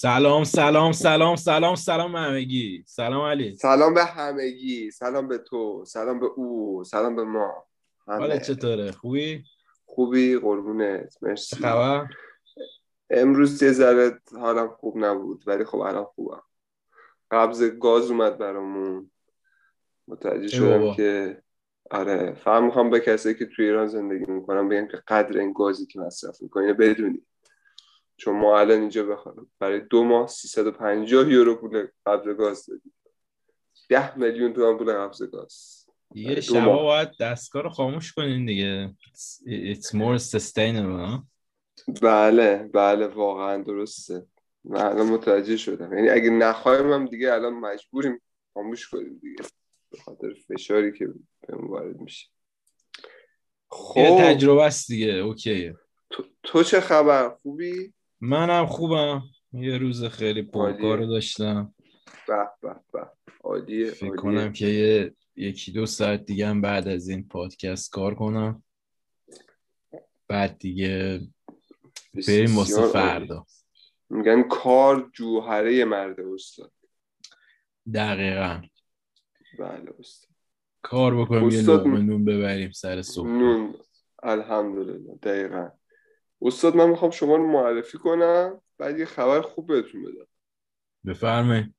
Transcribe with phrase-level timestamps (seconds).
[0.00, 2.84] سلام سلام سلام سلام سلام همگی.
[2.86, 3.56] سلام علی.
[3.56, 4.90] سلام به همگی.
[4.90, 5.84] سلام به تو.
[5.86, 6.84] سلام به او.
[6.84, 7.66] سلام به ما.
[8.06, 9.44] حالت چطوره؟ خوبی؟
[9.84, 10.36] خوبی.
[10.36, 11.16] قربونت.
[11.22, 11.56] مرسی.
[11.56, 12.06] خبر؟
[13.10, 16.42] امروز یه ذره حالم خوب نبود ولی خب الان خوبم.
[17.30, 19.10] قبض گاز اومد برامون.
[20.08, 21.42] متوجه شدم که
[21.90, 25.86] آره فهم می‌خوام به کسی که توی ایران زندگی می‌کنم بگم که قدر این گازی
[25.86, 26.72] که مصرف می‌کنی.
[26.72, 27.22] بدونی.
[28.18, 29.50] چون ما الان اینجا بخوام.
[29.58, 32.94] برای دو ماه 350 یورو پول قبض گاز دادیم.
[33.90, 35.86] 10 میلیون تومان پول قبض گاز.
[36.14, 38.94] یه شبا باید دستگاه رو خاموش کنین دیگه.
[39.74, 41.22] It's more sustainable
[42.02, 44.26] بله بله واقعا درسته.
[44.64, 45.92] من الان متوجه شدم.
[45.92, 48.20] یعنی اگه نخواهیم هم دیگه الان مجبوریم
[48.54, 49.42] خاموش کنیم دیگه.
[49.90, 51.08] به خاطر فشاری که
[51.48, 52.26] بهم وارد میشه.
[53.70, 54.18] خب.
[54.18, 55.12] تجربه است دیگه.
[55.12, 55.72] اوکی
[56.10, 59.22] تو, تو چه خبر؟ خوبی؟ منم خوبم.
[59.52, 61.74] یه روز خیلی پرکار داشتم.
[62.28, 63.10] به به به.
[63.44, 68.14] عالیه فکر کنم که یه یکی دو ساعت دیگه هم بعد از این پادکست کار
[68.14, 68.62] کنم.
[70.28, 71.20] بعد دیگه
[72.28, 73.46] بریم واسه فردا.
[74.10, 76.72] میگن کار جوهره مرد استاد.
[77.94, 78.62] دقیقا.
[79.58, 80.30] بله استاد.
[80.82, 83.28] کار بکنیم یه نون ببریم سر صبح.
[83.28, 83.74] نون.
[84.22, 85.14] الحمدلله.
[85.22, 85.68] دقیقا.
[86.42, 90.26] استاد من می‌خوام شما رو معرفی کنم بعد یه خبر خوب بهتون بدم.
[91.06, 91.74] بفرمایید.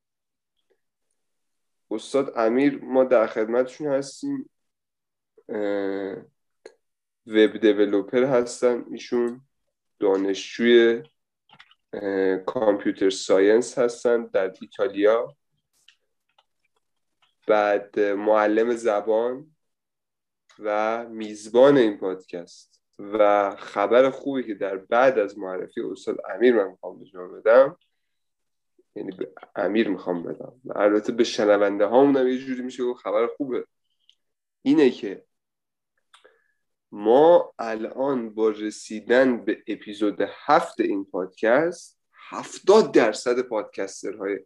[1.92, 4.50] استاد امیر ما در خدمتشون هستیم.
[7.28, 9.42] وب دیولوپر هستن ایشون.
[10.00, 11.04] دانشجوی
[12.46, 15.36] کامپیوتر ساینس هستن در ایتالیا.
[17.48, 19.56] بعد معلم زبان
[20.60, 22.79] و میزبان این پادکست.
[23.00, 27.78] و خبر خوبی که در بعد از معرفی استاد امیر من می‌خوام به بدم
[28.96, 30.54] یعنی به امیر می‌خوام بدم.
[30.66, 33.66] و البته به شنونده هامونم یه جوری میشه و خبر خوبه.
[34.62, 35.26] اینه که
[36.92, 44.40] ما الان با رسیدن به اپیزود هفت این پادکست هفتاد درصد پادکسترهای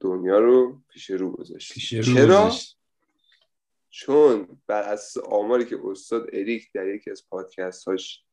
[0.00, 2.02] دنیا رو پیش رو گذاشتیم.
[2.02, 2.52] چرا؟
[3.96, 8.24] چون بر اساس آماری که استاد اریک در یکی از پادکست هاش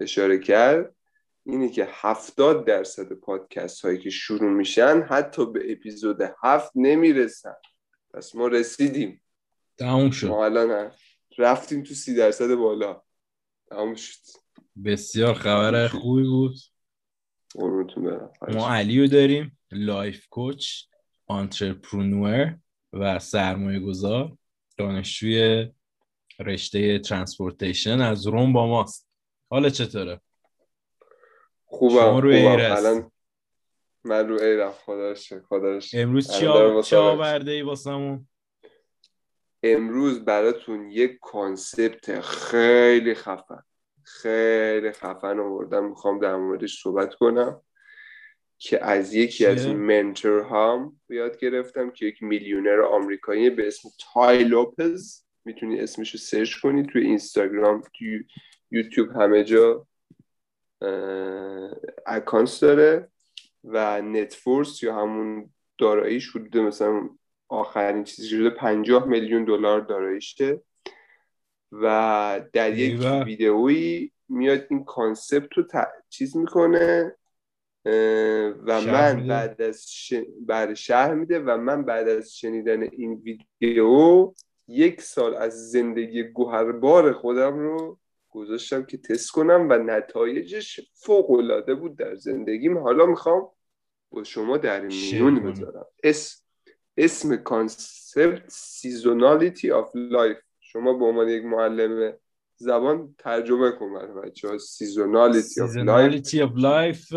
[0.00, 0.94] اشاره کرد
[1.44, 7.54] اینه که هفتاد درصد پادکست هایی که شروع میشن حتی به اپیزود هفت نمی‌رسن.
[8.14, 9.22] پس ما رسیدیم.
[9.78, 10.26] تموم شد.
[10.26, 10.92] ما الان
[11.38, 13.02] رفتیم تو سی درصد بالا.
[13.66, 14.18] تموم شد.
[14.84, 16.56] بسیار خبر خوبی بود.
[18.48, 20.68] ما علیو داریم life coach
[21.26, 22.58] entrepreneur
[22.92, 24.36] و سرمایه گذار
[24.82, 25.70] دانشجوی
[26.40, 29.08] رشته transportation از روم با ماست.
[29.50, 30.20] حالا چطوره؟
[31.64, 32.72] خوبم رو خوبم.
[32.72, 33.10] الان
[34.04, 34.72] من رو air م.
[34.72, 35.14] خدا
[35.48, 36.32] خدا امروز.
[36.84, 38.28] چی آورده ای واسمون؟
[39.62, 43.62] امروز براتون یک concept خیلی خفن
[44.02, 45.88] خیلی خفن آوردم.
[45.88, 47.60] می‌خوام در موردش صحبت کنم.
[48.64, 54.44] که از یکی از mentor هام یاد گرفتم که یک میلیونر آمریکایی به اسم تای
[54.44, 58.24] لوپز می‌تونی اسمشو سرچ کنی توی اینستاگرام توی
[58.70, 59.86] یوتیوب همه جا
[62.06, 63.08] account داره
[63.64, 67.08] و net worth یا همون داراییش حدود مثلا
[67.48, 70.60] آخرین چیزی شده 50 میلیون دلار داراییشه
[71.72, 75.64] و در یک ویدئویی میاد این concept رو
[76.08, 77.16] چیز می‌کنه
[77.84, 80.14] و من بعد از ش...
[80.40, 84.32] بعد شرح میده و من بعد از شنیدن این ویدیو
[84.68, 87.98] یک سال از زندگی گوهربار خودم رو
[88.30, 92.78] گذاشتم که تست کنم و نتایجش فوق العاده بود در زندگیم.
[92.78, 93.48] حالا می‌خوام
[94.10, 95.86] با شما در میون بذارم.
[96.02, 96.42] اس...
[96.96, 102.16] اسم concept seasonality of life شما به عنوان یک معلم
[102.62, 107.14] زبان ترجمه کن برای بچه ها seasonality of life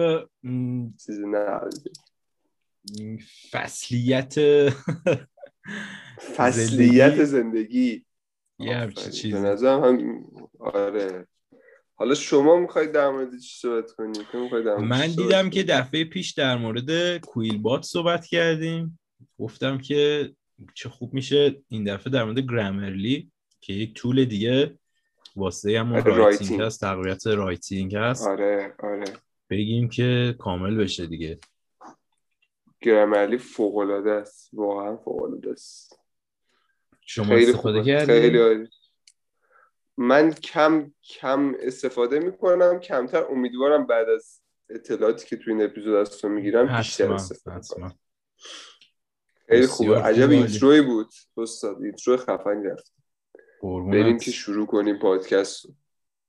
[3.52, 4.36] فصلیت
[6.38, 8.06] فصلیت زندگی.
[8.60, 9.32] یه چیزی.
[9.32, 10.26] به نظرم هم
[10.60, 11.28] آره.
[11.96, 14.18] حالا شما می‌خواید در مورد چی صحبت کنید
[14.80, 19.00] من دیدم که دفعه پیش در مورد QuillBot صحبت کردیم.
[19.40, 20.32] گفتم که
[20.74, 23.32] چه خوب میشه این دفعه در مورد Grammarly
[23.62, 24.80] که یک tool دیگه
[25.36, 28.28] واسه همون writing هست تقویت writing هست.
[28.28, 29.04] آره آره.
[29.50, 31.40] بگیم که کامل بشه دیگه.
[32.82, 34.50] Grammarly فوق العاده است.
[34.54, 36.00] واقعا فوق العاده است.
[37.02, 38.68] شما خیلی استفاده کردی؟ خیلی
[39.98, 46.18] من کم کم استفاده می‌کنم کمتر امیدوارم بعد از اطلاعاتی که تو این اپیزود از
[46.18, 48.00] تو می‌گیرم بیشتر استفاده کنم
[49.48, 50.00] خیلی خوبه.
[50.00, 50.30] عجب.
[50.30, 51.84] اینتروی بود استاد.
[51.84, 52.95] اینترو خفنی رفت.
[53.92, 54.18] بریم.
[54.18, 55.66] که شروع کنیم پادکست.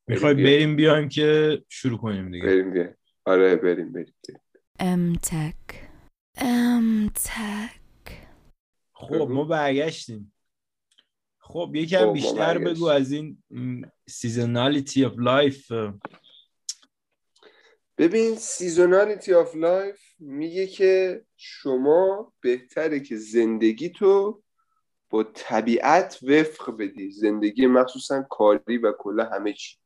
[0.06, 2.94] می‌خوای بریم بریم بیایم که شروع کنیم دیگه بریم بیا
[3.24, 5.14] آره بریم بریم, بریم.
[5.14, 5.74] M-Tech.
[6.38, 7.76] M-Tech.
[8.92, 9.34] خب بگو.
[9.34, 10.32] ما برگشتیم
[11.38, 12.58] خب خب، یکم ما بیشتر.
[12.58, 13.42] بگو از این
[14.08, 15.72] seasonality of life
[17.98, 24.42] ببین seasonality of life میگه که شما بهتره که زندگی تو
[25.16, 27.10] با طبیعت وفق بدی.
[27.10, 29.76] زندگی مخصوصا کاری و کلا همه چی.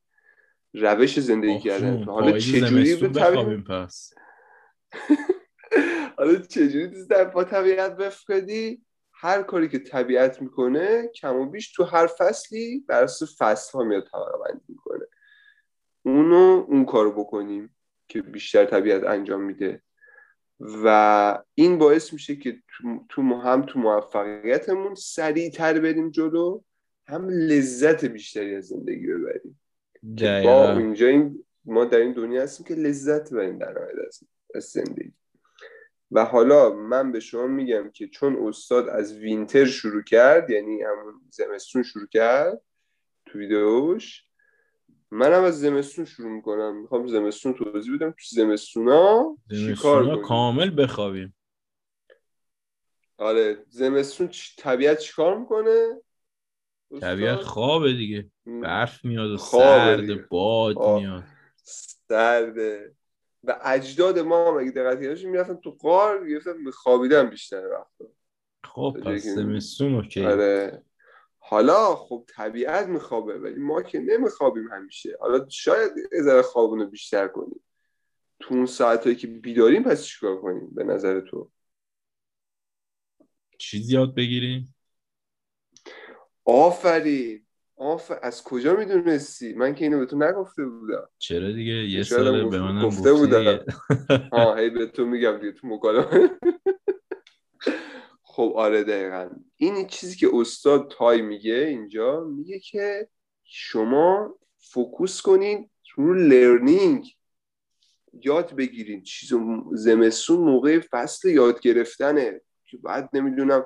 [0.73, 2.03] روش زندگی کردن.
[2.15, 4.13] حالا چجوری به طبیعت پس؟
[6.17, 8.81] حالا چجوری داری با طبیعت وفق بدی؟
[9.13, 13.83] هر کاری که طبیعت می‌کنه کم و بیش تو هر فصلی بر اساس فصل ها
[13.83, 14.07] میاد
[14.47, 15.05] بندی می‌کنه.
[16.05, 17.75] اونو اون کارو بکنیم
[18.07, 19.81] که بیشتر طبیعت انجام میده.
[20.61, 26.61] و این باعث میشه که تو, تو هم تو موفقیتمون سریعتر بریم جلو
[27.07, 29.59] هم لذت بیشتری از زندگی ببریم.
[30.43, 34.19] با اینجا این ما در این دنیا هستیم که لذت بریم در نهایت از,
[34.55, 35.13] از زندگی.
[36.11, 41.21] و حالا من به شما میگم که چون استاد از وینتر شروع کرد یعنی همون
[41.29, 42.61] زمستون شروع کرد
[43.25, 44.25] تو ویدیوش
[45.11, 46.81] منم از زمستون شروع می‌کنم.
[46.81, 51.35] می‌خوام زمستون توضیح بدم تو زمستونا چیکار کامل بخوابیم.
[53.17, 56.01] آره زمستون چ- طبیعت چیکار می‌کنه؟
[57.01, 58.31] طبیعت خوابه دیگه.
[58.45, 59.47] برف میاد و دیگه.
[59.47, 60.99] سرد باد آه.
[60.99, 61.23] میاد.
[61.63, 62.95] سرده
[63.43, 68.05] و اجداد ما هم اگه دقت کردید می‌رفتن تو غار گرفتن خوابیدن بیشتر وقتا.
[68.63, 70.25] خب پس زمستون اوکی.
[70.25, 70.83] آره.
[71.51, 75.17] حالا خب طبیعت میخوابه ولی ما که نمیخوابیم همیشه.
[75.19, 77.61] حالا شاید ذره خوابونو بیشتر کنیم.
[78.39, 81.51] تو اون ساعتهایی که بیداریم پس چیکار کنیم به نظر تو؟
[83.57, 84.75] چیز یاد بگیریم؟
[86.45, 87.45] آفرین.
[87.75, 91.09] آف از کجا می‌دونستی؟ من که اینو به تو نگفته بودم.
[91.17, 93.65] چرا دیگه؟ یه سال به منم گفته بودم.
[94.33, 96.29] ها هی به تو میگم دیگه تو مکالمه.
[98.33, 99.29] خب آره دقیقا.
[99.57, 103.07] این چیزی که استاد تای میگه اینجا میگه که
[103.43, 107.15] شما focus کنین رو learning.
[108.23, 109.33] یاد بگیرین چیز
[109.73, 112.41] زمستون موقع فصل یاد گرفتنه.
[112.65, 113.65] که بعد نمی‌دونم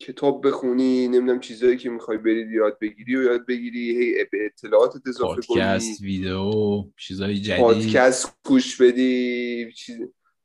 [0.00, 5.08] کتاب بخونی نمی‌دونم چیزایی که می‌خوای برید یاد بگیری و یاد بگیری هی به اطلاعاتت
[5.08, 5.60] اضافه کنی.
[5.60, 7.60] پادکست ویدیو چیزای جدید.
[7.60, 10.00] پادکست گوش بدی چیز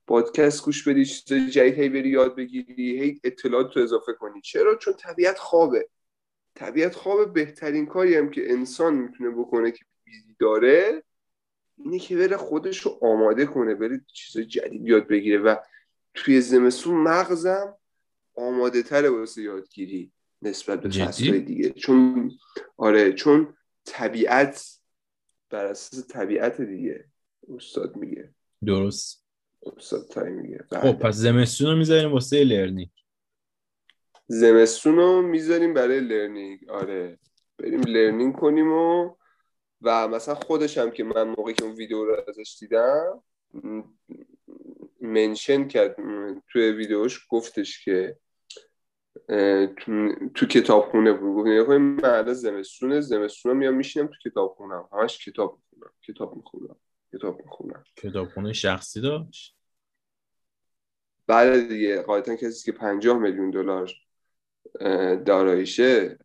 [0.10, 4.42] پادکست گوش بدی چیزای جدید هی بری یاد بگیری هی اطلاعات رو اضافه کنی.
[4.42, 5.90] چرا؟ چون طبیعت خوابه.
[6.56, 7.26] طبیعت خوابه.
[7.26, 11.04] بهترین کاری هم که انسان می‌تونه بکنه که بیزی داره
[11.78, 15.56] اینه که بره خودش رو آماده کنه بره چیزای جدید یاد بگیره و
[16.14, 17.76] توی زمستون مغزم
[18.36, 20.12] آماده تره واسه یادگیری
[20.42, 21.70] نسبت به؟ فصلهای دیگه.
[21.70, 22.32] چون
[22.78, 23.54] آره چون
[23.86, 24.80] طبیعت
[25.50, 27.06] بر اساس طبیعت دیگه
[27.56, 28.34] استاد میگه.
[28.66, 29.19] درست.
[29.78, 30.94] استاد خب بله.
[30.94, 32.90] پس زمستون رو می‌ذاریم واسه learning.
[34.28, 36.70] زمستون رو می‌ذاریم برای learning.
[36.70, 37.20] آره.
[37.58, 39.16] بریم learning کنیم و
[39.82, 43.24] و مثلا خودش هم که من موقعی که اون ویدیو رو ازش دیدم
[45.02, 45.96] منشن کرد.
[46.52, 48.18] توی ویدیوش گفتش که
[49.78, 51.36] تو, تو کتابخونه بود.
[51.38, 56.76] گفت نگاه من زمستونه زمستون میام میشینم تو کتابخونم همش کتاب می‌خونم کتاب می‌خونم.
[57.14, 57.84] کتاب می‌خونم.
[57.96, 59.56] کتابخونه شخصی داشت؟
[61.28, 63.92] بله دیگه قاعدتا کسی که 50 میلیون دلار
[65.26, 66.20] داراییشه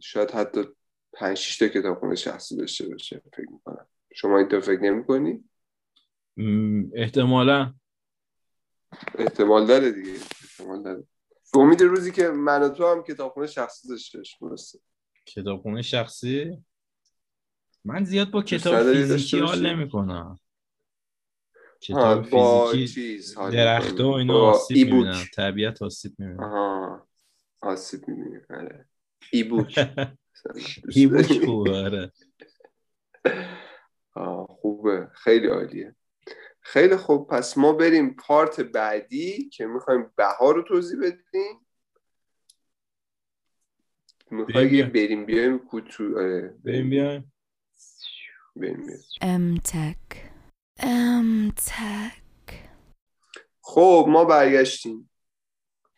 [0.00, 0.64] شاید حتی
[1.12, 3.86] 5 6 تا کتابخونه شخصی داشته باشه فکر می‌کنم.
[4.14, 5.44] شما اینطور فکر نمی‌کنی؟
[6.94, 7.74] احتمالا.
[9.18, 11.04] احتمال داره دیگه احتمال داره.
[11.54, 14.80] امید روزی که من و تو هم کتابخونه شخصی داشته باشیم
[15.26, 16.64] کتابخونه شخصی؟
[17.86, 20.38] من زیاد با کتاب فیزیکی حال باشی؟ نمی کنم ها،
[21.80, 24.06] کتاب فیزیکی چیز درخت و.
[24.06, 24.94] اینا آسیب ایبوک.
[24.94, 25.24] می‌بینم.
[25.34, 27.02] طبیعت آسیب می‌بینم.
[27.60, 28.40] آسیب می‌بینی.
[28.50, 28.86] آره.
[29.32, 29.78] ایبوک.
[30.54, 32.12] دوست ایبوک داری؟ خوبه آره.
[34.60, 35.08] خوبه.
[35.14, 35.94] خیلی عالیه.
[36.60, 37.28] خیلی خوب.
[37.28, 41.66] پس ما بریم پارت بعدی که می‌خوایم بهار رو توضیح بدیم.
[44.30, 47.32] می‌خوای بریم بیایم کوتو آره، بریم بیایم.
[49.22, 50.16] M-Tech.
[50.80, 52.52] M-Tech.
[53.60, 55.10] خب ما برگشتیم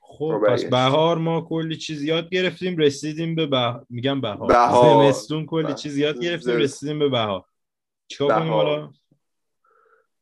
[0.00, 0.64] خب پس.
[0.64, 5.12] بهار ما کلی چیز یاد گرفتیم رسیدیم به بهار میگم بهار بهار.
[5.12, 5.74] زمستون کلی بهار.
[5.74, 7.44] چیز یاد گرفتیم زمست- رسیدیم به بهار
[8.08, 8.52] چیکار کنیم.
[8.52, 8.92] حالا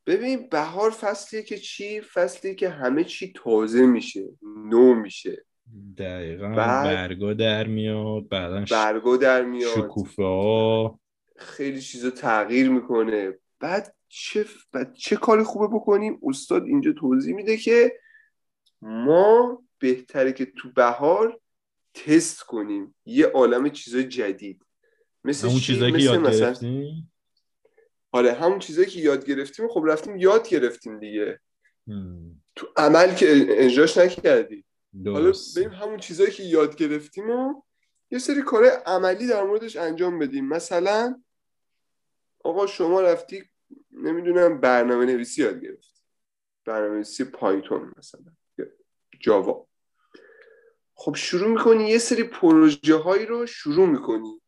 [0.06, 5.44] ببین بهار فصلیه که چی فصلیه که همه چی تازه میشه نو میشه
[5.98, 11.00] دقیقا بعد- برگا در میاد بعدا ش- برگا در میاد شکوفه ها
[11.38, 13.38] خیلی چیزا تغییر می‌کنه.
[13.60, 18.00] بعد چه بعد چه کاری خوبه بکنیم؟ استاد اینجا توضیح میده که
[18.82, 21.40] ما بهتره که تو بهار
[21.94, 22.94] تست کنیم.
[23.04, 24.62] یه عالم چیزای جدید.
[25.24, 27.12] مثل همون چی؟ چیزایی که یاد مثلا گرفتیم؟
[28.12, 29.68] آره همون چیزایی که یاد گرفتیم.
[29.68, 31.40] خب رفتیم یاد گرفتیم دیگه.
[31.88, 34.64] هم، تو عمل که اجراش نکردی.
[35.06, 37.62] حالا بریم همون چیزایی که یاد گرفتیم و
[38.10, 40.48] یه سری کار عملی در موردش انجام بدیم.
[40.48, 41.22] مثلا
[42.46, 43.44] آقا شما رفتی
[43.92, 46.02] نمی‌دونم برنامه نویسی یاد گرفتی.
[46.64, 48.24] برنامه نویسی پایتون مثلا
[49.20, 49.66] جاوا.
[50.94, 54.40] خب شروع می‌کنی یه سری پروژه هایی رو شروع می‌کنی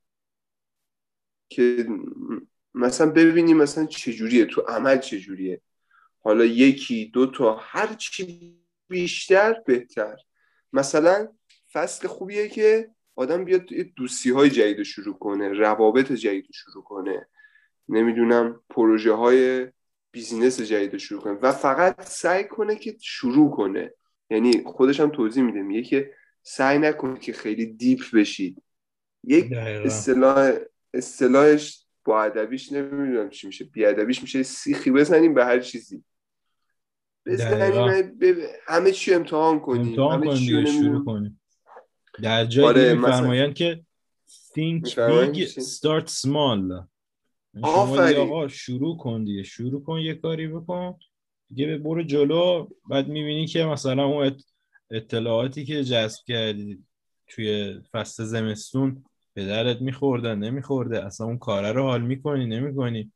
[1.49, 1.87] که
[2.75, 5.61] مثلا ببینی مثلا چجوریه تو عمل چجوریه.
[6.21, 8.57] حالا یکی دو تا هر چی
[8.89, 10.17] بیشتر بهتر.
[10.73, 11.29] مثلا
[11.73, 13.65] فصل خوبیه که آدم بیاد
[13.97, 17.29] دوستی های جدید رو شروع کنه روابط جدید رو شروع کنه.
[17.89, 19.69] نمی‌دونم پروژه های
[20.13, 21.33] business جدید رو شروع کنه.
[21.33, 23.93] و فقط سعی کنه که شروع کنه.
[24.31, 28.63] یعنی خودش هم توضیح میده میگه که سعی نکنید که خیلی deep بشید.
[29.25, 30.53] یک اصطلاح
[30.95, 33.65] اصطلاحش با ادبیش نمی‌دونم چی میشه.
[33.65, 36.05] بی ادبیش میشه سیخی بزنیم به هر چیزی.
[37.27, 39.89] بزنیم به همه چی امتحان کنیم.
[39.89, 41.41] امتحان همه کنیم دیگه شروع کنیم.
[42.23, 43.81] در جای آره، میفرمایند که
[44.29, 46.85] think big start small.
[47.63, 48.17] آفرین.
[48.17, 49.43] آقا شروع کن دیگه.
[49.43, 50.99] شروع کن یه کاری بکن.
[51.51, 52.69] دیگه به برو جلو.
[52.91, 54.45] بعد می‌بینی که مثلا اون ات-
[54.91, 56.85] اطلاعاتی که جذب کردی
[57.29, 63.13] توی فصل زمستون به درت میخوردن نمیخورده؟ اصلا اون کاره رو حال می‌کنی؟ نمی‌کنی؟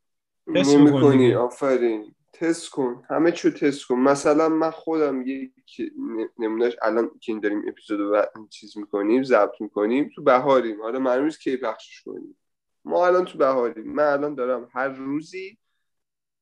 [0.55, 1.37] تست دیگه.
[1.37, 2.15] آفرین.
[2.33, 3.03] تست کن.
[3.11, 3.95] همه چی رو تست کن.
[3.99, 5.93] مثلا من خودم یک
[6.39, 10.83] نمونهش الان که این داریم اپیزود رو چیز می‌کنیم ضبط می‌کنیم تو بهاریم.
[10.83, 12.37] حالا معلوم نیست کی پخشش کنیم.
[12.85, 13.93] ما الان تو بهاریم.
[13.93, 15.59] من الان دارم هر روزی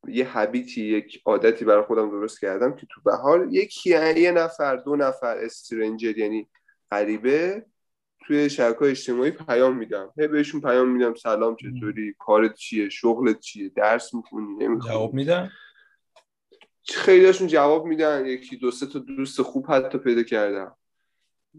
[0.08, 4.96] یه حبیتی یک عادتی برای خودم درست کردم که تو بهار یکی یه نفر دو
[4.96, 6.48] نفر استرنجر یعنی
[6.90, 7.66] غریبه
[8.26, 10.12] توی شبکه اجتماعی پیام میدم.
[10.18, 15.50] هی بهشون پیام میدم سلام چطوری؟ کارت چیه؟ شغلت چیه؟ درس می‌خونی؟ جواب میدن؟
[16.88, 18.26] خیلیشون جواب میدن.
[18.26, 20.76] یکی دو سه تا دوست خوب حتی پیدا کردم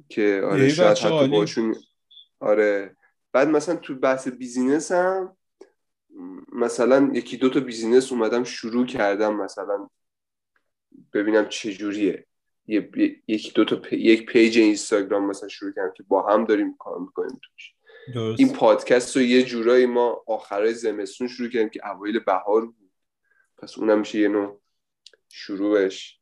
[0.10, 1.32] که آره یه شاید حتی عالی.
[1.32, 1.76] باشون
[2.40, 2.96] آره.
[3.34, 5.38] بعد مثلا تو بحث business هم
[6.52, 9.90] مثلا یکی دو تا business اومدم شروع کردم مثلا
[11.14, 12.28] ببینم چجوریه
[12.68, 12.90] یه
[13.28, 13.98] یکی دو تا پی...
[13.98, 17.74] یک page اینستاگرام مثلا شروع کردم که با هم داریم کار می‌کنیم توش
[18.14, 18.40] درست.
[18.40, 22.92] این پادکست رو یه جورایی ما آخرای زمستون شروع کردیم که اوایل بهار بود.
[23.58, 24.62] پس اونم میشه یه نوع
[25.30, 26.20] شروعش.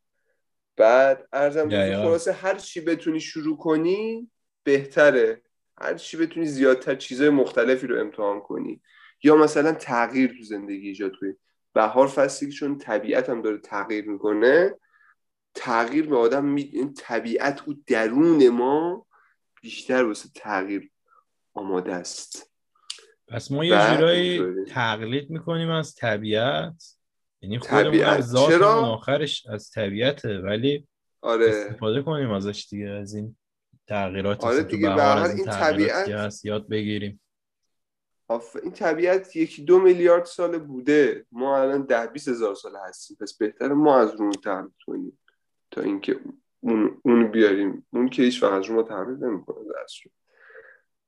[0.75, 1.69] بعد ارزم.
[1.69, 4.31] خلاصه هر چی بتونی شروع کنی
[4.63, 5.41] بهتره.
[5.81, 8.81] هر چی بتونی زیادتر چیزای مختلفی رو امتحان کنی.
[9.23, 11.33] یا مثلا تغییر تو زندگی ایجاد کنی.
[11.73, 14.75] بهار فصلی که چون طبیعت هم داره تغییر می‌کنه
[15.53, 16.61] تغییر به آدم می...
[16.61, 19.05] این طبیعت او درون ما
[19.61, 20.89] بیشتر واسه تغییر
[21.53, 22.51] آماده است.
[23.27, 24.65] پس ما یه جورایی.
[24.65, 26.83] تقلید می‌کنیم از طبیعت.
[27.41, 30.87] یعنی خودمون چرا؟ آخرش از طبیعته ولی
[31.21, 31.45] آره.
[31.45, 33.35] استفاده کنیم ازش دیگه از این
[33.89, 37.21] تغییراتی آره دیگه، به بهار هر این طبیعت- هست یاد بگیریم.
[38.27, 38.55] آف...
[38.63, 41.25] این طبیعت یکی دو میلیارد سال بوده.
[41.31, 43.17] ما الان ده بیس هزار سال هستیم.
[43.21, 45.19] پس بهتره ما از روی تقلید کنیم
[45.71, 46.19] تا اینکه
[46.59, 47.87] اون اون بیاریم.
[47.89, 49.91] اون که هیچ وقت از رو ما تقلید نمی‌کنه درس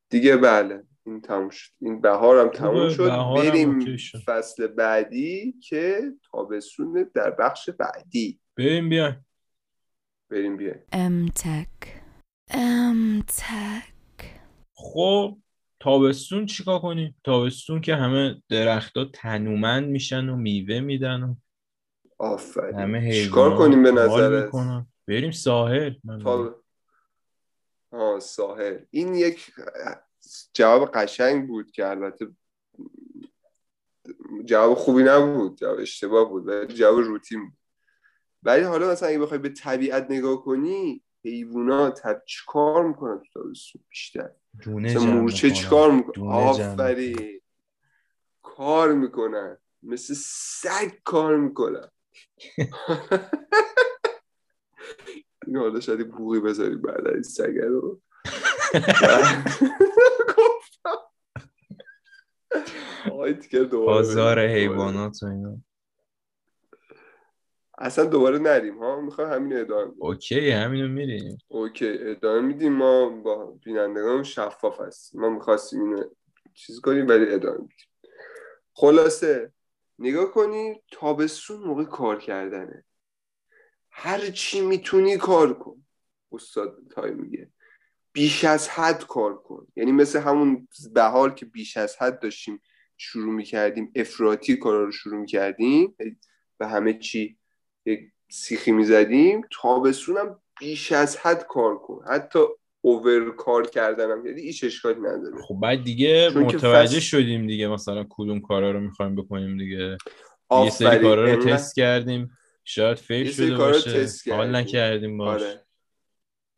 [0.09, 1.71] دیگه بله این تموم شد.
[1.81, 3.09] این بهار هم تموم شد.
[3.35, 3.97] بریم.
[4.25, 8.39] فصل بعدی که تابستون در بخش بعدی.
[8.57, 9.25] بریم بیایم.
[10.29, 10.83] بریم بیایم.
[12.51, 13.31] M-Tech.
[13.31, 14.25] M-Tech.
[14.73, 15.37] خب
[15.79, 21.35] تابستون چیکار کنیم تابستون که همه درختها تنومند میشن و میوه میدن و همه
[22.17, 23.91] آفرین حیوانات چیکار کنیم به
[24.45, 24.87] می‌کنن.
[25.07, 26.19] بریم ساحل من.
[26.19, 26.55] تا
[27.91, 29.51] آه ساحل این یک
[30.53, 32.27] جواب قشنگ بود که البته
[34.45, 37.57] جواب خوبی نبود جواب اشتباه بود ولی جواب روتین بود
[38.43, 42.21] ولی حالا مثلا اگه بخوای به طبیعت نگاه کنی حیوانات طب...
[42.25, 44.29] چیکار می‌کنن تو تابستون؟ بیشتر.
[44.63, 45.51] دونه مورچه.
[45.51, 47.41] چیکار می‌کنن؟ جمع آفرین.
[48.41, 49.57] کار می‌کنن.
[49.83, 51.87] مثل سگ کار می‌کنن.
[55.47, 58.01] این حالا شاید بوغی بذاری بعد از این سگه رو.
[63.71, 64.39] دوباره بازار.
[64.39, 65.57] حیوانات و اینا.
[67.81, 70.03] اصلا دوباره نریم ها؟ می‌خوام همین ادامه بدیم.
[70.03, 71.37] اوکی همینو میریم.
[71.47, 72.73] اوکی ادامه میدیم.
[72.73, 76.03] ما با بینندگان شفاف هست ما می‌خواستیم اینو
[76.53, 77.87] چیز کنیم ولی ادامه میدیم.
[78.73, 79.51] خلاصه
[79.99, 82.85] نگاه کنی تابستون موقع کار کردنه.
[83.91, 85.85] هر چی می‌تونی کار کن.
[86.31, 87.49] استاد تای میگه.
[88.13, 89.67] بیش از حد کار کن.
[89.75, 92.61] یعنی مثل همون بهار که بیش از حد داشتیم
[92.97, 95.95] شروع می‌کردیم افراطی کارا رو شروع می‌کردیم
[96.59, 97.37] و همه چی
[97.85, 102.05] یک سیخی می‌زدیم تابستون هم بیش از حد کار کن.
[102.09, 102.39] حتی
[102.81, 104.25] اوور کار کردنم.
[104.25, 105.41] یعنی هیچ اشکالی نداره.
[105.41, 109.97] خب بعد دیگه متوجه فصل- شدیم دیگه مثلا کدوم کارا رو می‌خوایم بکنیم دیگه.
[110.63, 110.99] یه سری.
[110.99, 112.31] کارا رو انقدر- تست کردیم.
[112.65, 113.89] شاید فیل شده رو باشه.
[113.91, 114.55] حال کردیم.
[114.55, 115.41] نکردیم باش.
[115.41, 115.65] آره.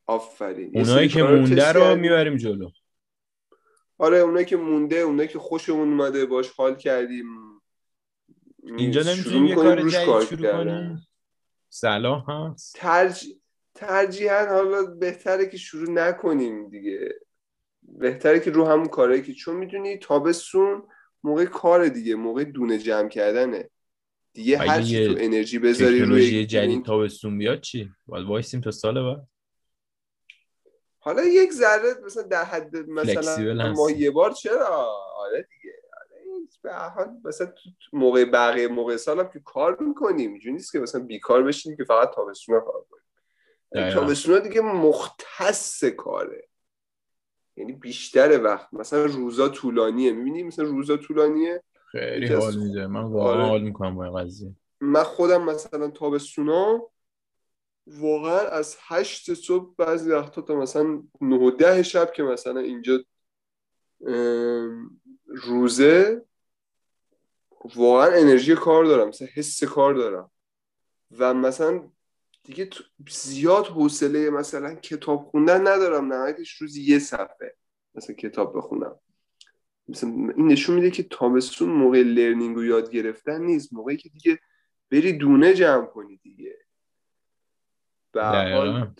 [0.05, 0.71] آفرین.
[0.77, 1.99] اونایی که مونده رو کردیم.
[1.99, 2.69] می‌بریم جلو.
[3.97, 7.25] آره اونایی که مونده اونایی که خوشمون اومده باش حال کردیم.
[8.77, 10.51] اینجا نمی‌تونیم یه کار جدید شروع.
[10.51, 11.07] کنیم.
[11.73, 12.75] صلاح هست.
[12.75, 13.35] ترجیح
[13.75, 17.19] ترجیحاً حالا بهتره که شروع نکنیم دیگه.
[17.81, 20.83] بهتره که رو همون کارهایی که چون می‌دونی تابستون
[21.23, 23.69] موقع کار دیگه موقع دونه جمع کردنه.
[24.33, 29.03] دیگه هر چی تو انرژی بذاری روی جدید تابستون بیاد چی؟ باید وایسیم تا سال
[29.03, 29.27] بعد.
[30.99, 33.91] حالا یک ذره مثلا در حد مثلا ما.
[33.91, 35.62] یه بار چرا؟ آره دیگه.
[36.63, 40.79] به حال مثلا تو موقع بقیه موقع سال هم که کار می‌کنیم اینجوری نیست که
[40.79, 43.03] مثلا بیکار بشینیم که فقط تابستون کار کنیم.
[43.75, 43.99] دقیقا.
[43.99, 46.47] تابستون دیگه مختص کاره.
[47.55, 48.73] یعنی بیشتر وقت.
[48.73, 50.11] مثلا روزا طولانیه.
[50.11, 52.87] می‌بینی مثلا روزا طولانیه؟ خیلی حال میده.
[52.87, 53.45] من واقعا آره.
[53.45, 54.55] حال می‌کنم با قضیه.
[54.81, 56.89] من خودم مثلا تابستونا
[57.87, 62.99] واقعا از هشت صبح بعضی وقتا تا مثلا نه ده شب که مثلا اینجا
[65.25, 66.25] روزه
[67.75, 70.31] واقعا انرژی کار دارم مثلا حس کار دارم.
[71.17, 71.89] و مثلا
[72.43, 72.69] دیگه
[73.09, 77.55] زیاد حوصله مثلا کتاب خوندن ندارم نهایتش روزی یه صفحه
[77.95, 78.99] مثلا کتاب بخونم.
[79.87, 84.39] مثلا این نشون میده که تابستون موقع لرنینگ و یاد گرفتن نیست موقعی که دیگه
[84.91, 86.57] بری دونه جمع کنی دیگه.
[88.11, 88.93] به حال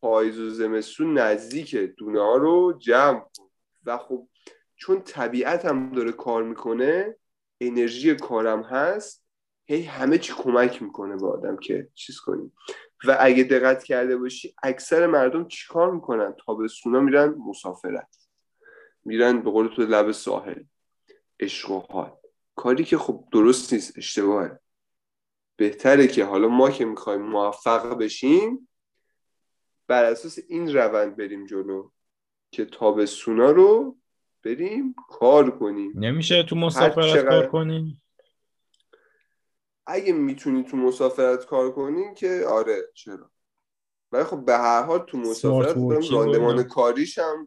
[0.00, 3.48] پاییز و زمستون نزدیکه دونه ها رو جمع کن.
[3.84, 4.28] و خب
[4.76, 7.16] چون طبیعت هم داره کار می‌کنه
[7.60, 9.26] انرژی کارم هست
[9.68, 12.52] هی همه چی کمک می‌کنه به آدم که چیز کنیم
[13.04, 18.28] و اگه دقت کرده باشی اکثر مردم چیکار می‌کنن؟ تابستونا میرن مسافرت.
[19.04, 20.62] میرن به قول تو لب ساحل.
[21.40, 22.16] عشق و حال
[22.56, 24.60] کاری که خب درست نیست اشتباهه.
[25.56, 28.68] بهتره که حالا ما که می‌خوایم موفق بشیم
[29.86, 31.90] بر اساس این روند بریم جلو
[32.50, 33.98] که تابستونا رو
[34.46, 35.92] بریم کار کنیم.
[35.94, 38.02] نمیشه تو مسافرت چقدر- کار کنیم
[39.86, 43.30] اگه می‌تونی تو مسافرت کار کنین که آره چرا؟
[44.12, 45.76] ولی خب به هر حال تو مسافرت
[46.12, 46.62] راندمان.
[46.62, 47.46] کاریش هم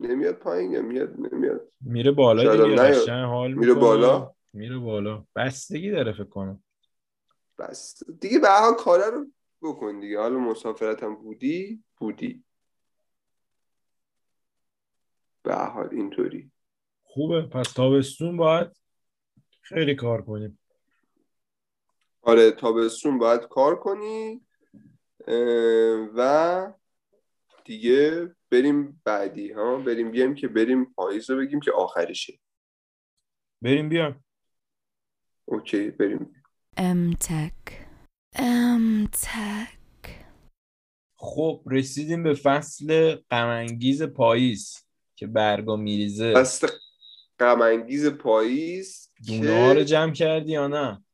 [0.00, 1.72] نمیاد پایین یا میاد نمیاد.
[1.80, 3.74] میره بالا دیگه حال میره.
[3.74, 5.24] بالا؟ میره بالا.
[5.36, 6.62] بستگی داره فکر کنم.
[7.58, 8.02] بس.
[8.20, 9.26] دیگه به هر حال کاره رو
[9.62, 10.18] بکن دیگه.
[10.18, 12.44] حالا مسافرت هم بودی بودی.
[15.42, 16.50] به حال اینطوری.
[17.02, 17.42] خوبه.
[17.42, 18.68] پس تابستون باید
[19.60, 20.58] خیلی کار کنیم
[22.22, 24.40] آره تابستون باید کار کنی
[26.14, 26.72] و
[27.64, 32.40] دیگه بریم بعدی ها؟ بریم بیایم که بریم پاییز رو بگیم که آخریشه
[33.62, 34.24] بریم بیام.
[35.44, 36.42] اوکی بریم.
[36.76, 37.72] MTech.
[38.36, 40.10] MTech.
[41.14, 44.89] خب رسیدیم به فصل غمانگیز پاییز.
[45.20, 46.34] که برگا میریزه.
[46.34, 46.68] فصل
[47.38, 51.04] غمانگیز پاییز دونه ها رو جمع کردی یا نه؟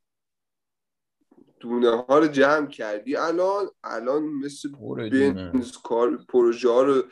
[1.61, 3.17] دونه ها رو جمع کردی.
[3.17, 4.69] الان الان مثل
[5.11, 7.03] بنز کار پروژه ها رو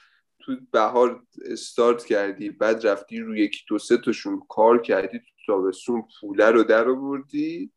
[0.40, 2.50] تو بهار استارت کردی.
[2.50, 5.18] بعد رفتی روی یکی دو سه تاشون کار کردی.
[5.18, 7.72] تو تابستون پوله رو در آوردی.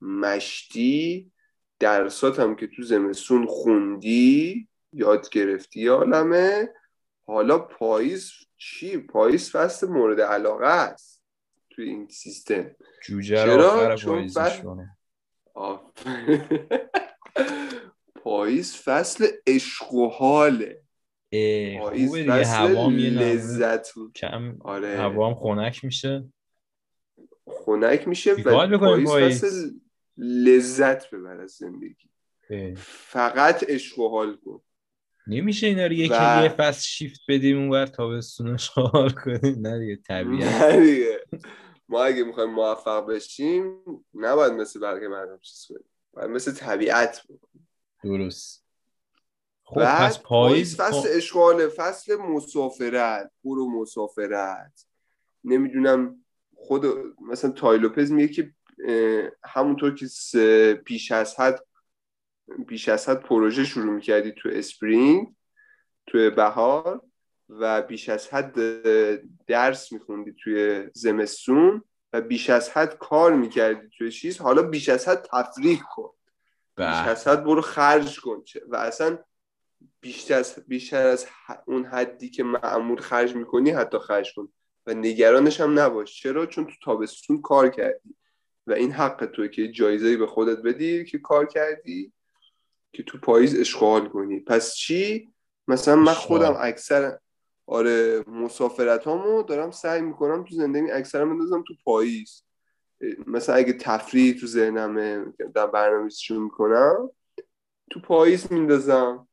[0.00, 1.32] مشتی.
[1.78, 4.68] درسات هم که تو زمستون خوندی.
[4.92, 6.68] یاد گرفتی عالمه.
[7.26, 11.24] حالا پاییز چی؟ پاییز فصل مورد علاقه است
[11.70, 12.70] تو این سیستم
[13.06, 14.86] جوجه چرا؟ چون فصل-.
[18.14, 20.82] پاییز فصل عشق و حاله
[21.80, 24.96] پاییز فصل لذت کم آره.
[24.96, 26.24] هوام خنک میشه
[27.46, 29.70] خنک میشه و پاییز پاییز؟ فصل
[30.16, 32.10] لذت ببر از زندگی
[32.50, 32.74] اه.
[32.74, 34.62] فقط عشق و حال کن
[35.26, 39.66] نمیشه اینا رو یکی و- یه فصل شیفت بدیم اون بر تابستونش حال کنیم.
[39.66, 40.62] نه دیگه طبیعت.
[40.62, 41.20] نه دیگه.
[41.88, 43.78] ما اگه می‌خوایم موفق بشیم
[44.14, 45.84] نباید مثل بقیه مردم چیز کنیم.
[46.12, 47.66] باید مثل طبیعت بکنی
[48.04, 48.64] درست.
[49.64, 54.86] خب پس پاییز فصل خب، اشغال فصل مسافرت برو مسافرت.
[55.44, 56.86] نمی‌دونم خود
[57.30, 58.54] مثلا Tai Lopez میگه که
[59.44, 60.06] همونطور که
[60.84, 61.64] پیش از حد
[62.58, 65.34] بیش از حد پروژه شروع می‌کردی تو spring
[66.06, 67.02] تو بهار
[67.48, 68.56] و بیش از حد
[69.46, 74.38] درس میخوندی توی زمستون و بیش از حد کار می‌کردی توی چیز.
[74.38, 76.10] حالا بیش از حد تفریح کن.
[76.76, 77.08] بیش به.
[77.08, 78.42] از حد برو خرج کن.
[78.44, 79.18] چه- و اصلا
[80.00, 81.26] بیشتر از بیشتر از
[81.66, 84.52] اون حدی که معمول خرج می‌کنی حتی خرج کن.
[84.86, 86.22] و نگرانش هم نباش.
[86.22, 88.14] چرا؟ چون تو تابستون کار کردی.
[88.66, 92.12] و این حق توی که جایزه به خودت بدی که کار کردی.
[92.92, 94.40] که تو پاییز اشغال کنی.
[94.40, 95.32] پس چی؟
[95.68, 96.24] مثلا من اشغال.
[96.26, 97.18] خودم اکثر
[97.66, 102.42] آره مسافرت هامو دارم سعی می‌کنم تو زندگی اکثرا بندازم تو پاییز.
[103.26, 105.24] مثلا اگه تفریح تو ذهنمه
[105.54, 107.10] در برنامه‌ریزیشو می‌کنم
[107.90, 109.28] تو پاییز میندازم.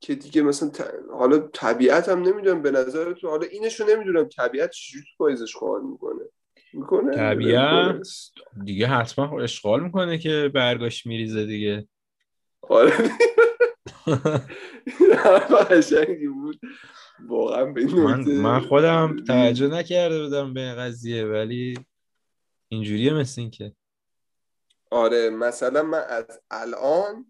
[0.00, 4.70] که دیگه مثلا ت- حالا طبیعت هم نمی‌دونم به نظر تو حالا اینشو نمی‌دونم طبیعت
[4.70, 6.24] چجوری تو پاییزش کار می‌کنه.
[6.72, 8.08] می‌کنه؟ طبیعت؟
[8.64, 11.88] دیگه حتما اشغال می‌کنه که برگاش میریزه دیگه.
[12.68, 12.92] آره
[15.70, 16.60] قشنگی بود
[17.26, 19.16] واقعا به من من خودم.
[19.26, 21.78] توجه نکرده بودم به این قضیه ولی
[22.68, 23.72] اینجوریه مثل این که
[24.90, 27.26] آره مثلا من از الان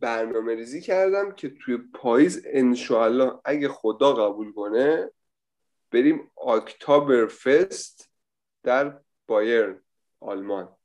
[0.00, 5.10] برنامه ریزی کردم که توی پاییز انشاءالله اگه خدا قبول کنه
[5.90, 8.10] بریم اکتبر فست
[8.62, 9.82] در بایرن
[10.20, 10.76] آلمان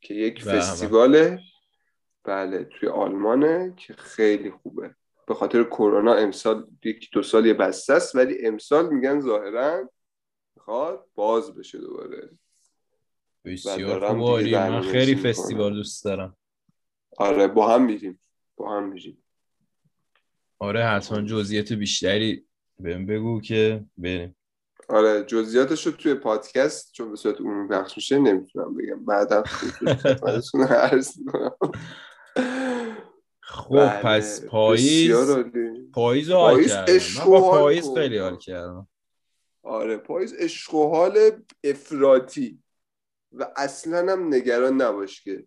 [0.00, 0.42] که یک.
[0.42, 1.40] فستیواله
[2.28, 4.94] بله توی آلمانه که خیلی خوبه.
[5.26, 9.90] به خاطر کرونا امسال یک دو سال یه بسته است ولی امسال میگن ظاهرا
[10.56, 12.30] می‌خواد باز بشه دوباره.
[13.44, 14.40] بسیار خوب.
[14.54, 15.16] من خیلی.
[15.16, 16.36] فستیوال دوست دارم.
[17.18, 18.20] آره با هم میریم.
[18.56, 19.24] با هم میریم.
[20.58, 22.46] آره حتما جزئیات بیشتری
[22.80, 24.36] بهم بگو که بریم.
[24.88, 29.04] آره جزئیاتش رو توی پادکست چون به صورت عمومی پخش میشه نمی‌تونم بگم.
[29.04, 29.42] بعدا
[30.70, 31.56] عرض می‌کنم.
[33.40, 35.12] خب بله، پس پاییز.
[35.92, 37.94] پاییز پاییز عشق با پاییز.
[37.94, 38.88] خیلی حال کردم
[39.62, 42.62] آره پاییز عشق و حال افراطی
[43.32, 45.44] و اصلا هم نگران نباش که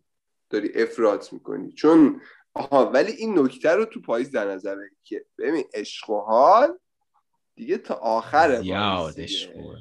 [0.49, 2.21] داری افراط می‌کنی چون
[2.53, 6.79] آها ولی این نکته رو تو پاییز در نظر بگیر که ببین عشق و حال
[7.55, 9.61] دیگه تا آخر پاییز زیادش دیگه.
[9.61, 9.77] خوبه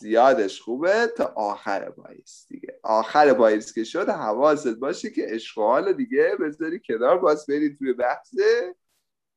[0.00, 2.78] زیادش خوبه تا آخر پاییز دیگه.
[2.82, 8.34] آخر پاییز که شد حواست باشه که حال دیگه بذاری کنار باز بری توی بحث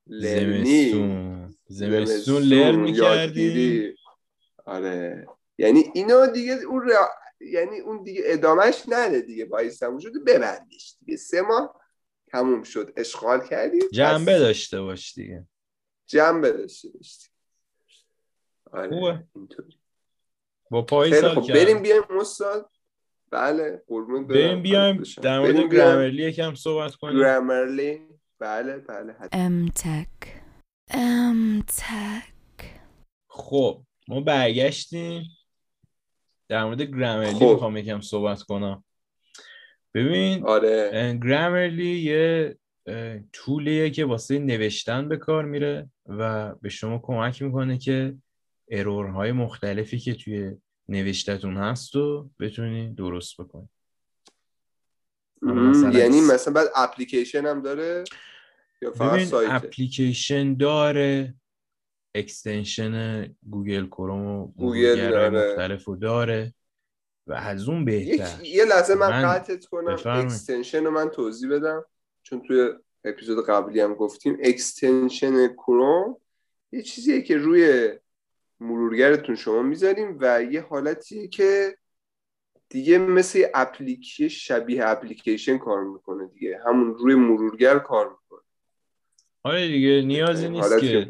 [0.07, 0.93] لرنینگ.
[0.93, 1.55] زمستون.
[1.67, 3.95] زمستون لرن یادگیری.
[4.65, 5.27] آره.
[5.57, 7.09] یعنی اینو دیگه اون را...
[7.39, 9.45] یعنی اون دیگه ادامهش نده دیگه.
[9.45, 11.17] پاییز تموم شده ببندش دیگه.
[11.17, 11.81] سه ماه
[12.27, 12.93] تموم شد.
[12.97, 15.47] اشغال کردی؟ جنبه پس داشته باش دیگه.
[16.05, 17.27] جنبه داشته باشی.
[18.71, 19.27] آره.
[19.35, 19.76] اینطوری.
[20.71, 21.53] با خیلی حال خب.
[21.53, 22.69] بریم بیایم استاد
[23.31, 25.39] بله قربونت برم بریم بیایم در.
[25.39, 25.73] مورد.
[25.73, 28.01] گرامرلی یکم صحبت کنیم گرامرلی
[28.39, 29.67] بله بله حتما.
[29.67, 30.27] MTech.
[30.93, 32.63] MTech.
[33.27, 35.23] خب ما برگشتیم
[36.49, 37.45] در مورد گرامرلی خب.
[37.45, 38.83] می‌خوام یکم صحبت کنم
[39.93, 42.57] ببین آره گرامرلی یه
[43.33, 48.15] طولیه که واسه نوشتن به کار میره و به شما کمک می‌کنه که
[48.69, 50.51] ارورهای مختلفی که توی
[50.89, 53.69] نوشتتون هست و بتونی درست بکنی.
[55.41, 58.03] مثلا یعنی مثلا بعد اپلیکیشن هم داره
[58.81, 61.35] یا فقط سایته اپلیکیشن داره
[62.15, 65.51] extension گوگل کروم و گوگل داره.
[65.51, 66.53] مختلف رو داره
[67.27, 68.45] و از اون بهتر.
[68.45, 69.97] یه لحظه من, من- قطعت کنم.
[70.05, 71.85] extension رو من توضیح بدم.
[72.23, 72.69] چون توی
[73.05, 76.17] اپیزود قبلی هم گفتیم extension کروم
[76.71, 77.91] یه چیزیه که روی
[78.59, 81.77] مرورگرتون شما می‌ذاریم و یه حالتیه که
[82.69, 86.59] دیگه مثل یه اپلیکیشن شبیه اپلیکیشن کار می‌کنه دیگه.
[86.65, 88.39] همون روی مرورگر کار می‌کنه.
[89.43, 91.07] آره دیگه نیازی نیست که.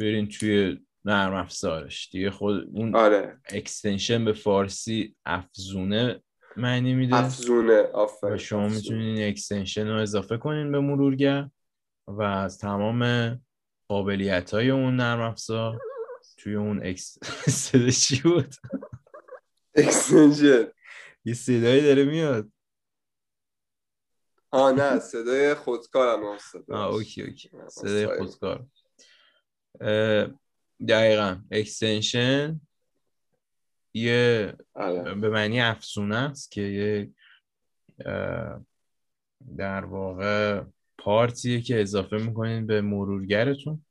[0.00, 2.08] برین توی نرم افزارش.
[2.12, 3.38] دیگه خود اون آره.
[3.48, 6.22] extension به فارسی افزونه
[6.56, 7.16] معنی میده.
[7.16, 7.82] افزونه.
[7.82, 8.68] آفرین و شما.
[8.68, 11.48] می‌تونین این extension رو اضافه کنین به مرورگر
[12.06, 13.32] و از تمام
[13.88, 15.78] قابلیت های اون نرم افزار.
[16.38, 17.18] توی اون اکس
[17.50, 18.54] صدا چی بود؟
[19.74, 20.72] extension
[21.24, 22.52] یه صدایی داره میاد.
[24.50, 27.50] آه نه صدای خودکارم استاد آه okay okay.
[27.68, 28.18] صدای.
[28.18, 28.66] خودکار.
[30.88, 31.42] دقیقا.
[31.50, 32.60] extension
[33.94, 35.14] یه آره.
[35.14, 37.12] به معنی افزونه است که یه
[39.56, 40.62] در واقع
[40.98, 43.84] part یه که اضافه می‌کنین به مرورگرتون.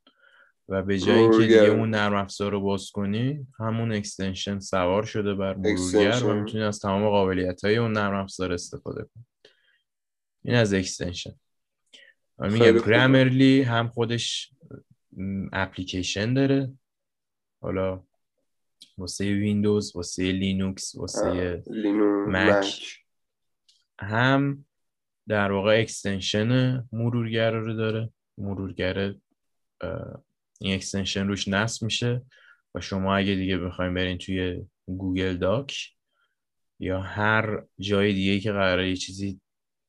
[0.70, 5.34] و به جای اینکه دیگه اون نرم افزار رو باز کنی همون extension سوار شده
[5.34, 9.26] بر مرورگر و می‌تونی از تمام قابلیت های اون نرم افزار استفاده کنی.
[10.44, 11.32] این از extension.
[12.40, 14.54] میگم گرامرلی هم خودش
[15.54, 16.74] اپلیکیشن داره.
[17.62, 18.04] حالا
[18.98, 21.64] واسه ویندوز واسه لینوکس واسه
[22.28, 23.04] مک
[24.00, 24.66] هم
[25.28, 28.10] در واقع extension مرورگر رو داره.
[28.38, 29.14] مرورگر
[30.62, 32.22] این extension روش نصب میشه
[32.76, 35.90] و شما اگه دیگه بخوایم برین توی گوگل داک
[36.80, 39.42] یا هر جای دیگه که قراره یه چیزی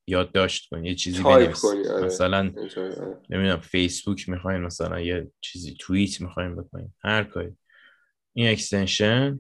[0.07, 2.07] یادداشت کنی یه چیزی بنویسید آره.
[2.07, 3.21] مثلا آره.
[3.31, 7.57] نمی‌دونم فیسبوک می‌خواین مثلا یه چیزی توییت می‌خواین بکنین هر کاری.
[8.33, 9.39] این extension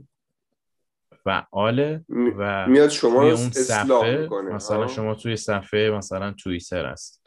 [1.25, 2.05] فعاله
[2.38, 7.27] و میاد شما اون صفحه مثلا شما توی صفحه مثلا توییتر هست.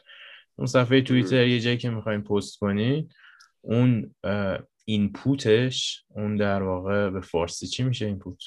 [0.56, 3.14] اون صفحه توییتر یه جایی که می‌خواین پست کنید
[3.62, 4.14] اون
[4.84, 8.42] input ش اون در واقع به فارسی چی میشه input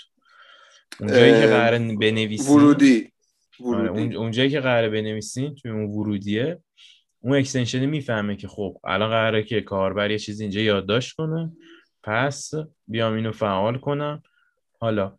[1.00, 2.56] اون جایی که قراره بنویسین.
[2.56, 3.12] ورودی.
[3.66, 6.60] آره اون جایی که قراره بنویسین توی اون ورودیه
[7.20, 11.52] اون extension می‌فهمه که خب الان قراره که کاربر یه چیزی اینجا یادداشت کنه
[12.04, 12.52] پس
[12.88, 14.24] بیام اینو فعال کنم.
[14.80, 15.18] حالا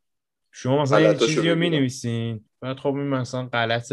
[0.53, 3.93] شما مثلا یه چیزی رو می نویسین بعد خب این مثلا غلط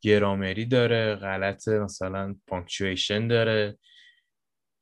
[0.00, 3.78] گرامری داره غلط مثلا پانکچویشن داره.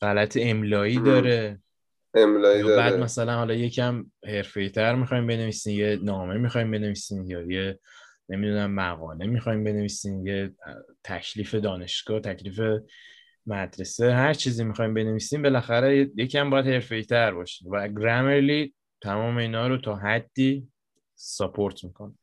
[0.03, 1.63] غلط املایی داره.
[2.15, 7.43] املایی داره بعد مثلا حالا یکم حرفه‌ای تر می‌خوایم بنویسین یه نامه می‌خوایم بنویسین یا
[7.43, 7.79] یه
[8.29, 10.55] نمی‌دونم مقاله می‌خوایم بنویسین یه
[11.05, 12.61] تکلیف دانشگاه تکلیف
[13.47, 19.69] مدرسه هر چیزی می‌خوایم بنویسیم بالاخره یکم باید حرفه‌ای تر باشه و گرامرلی تمام اینا
[19.69, 20.69] رو تا حدی
[21.15, 22.15] support می‌کنه.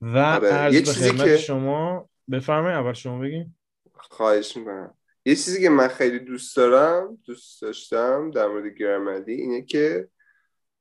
[0.00, 0.48] و آره.
[0.48, 1.36] عرض به خدمت که...
[1.36, 3.58] شما بفرمایید اول شما بگیم
[3.94, 4.94] خواهش می‌کنم.
[5.24, 10.08] یه چیزی که من خیلی دوست دارم دوست داشتم در مورد گرامرلی اینه که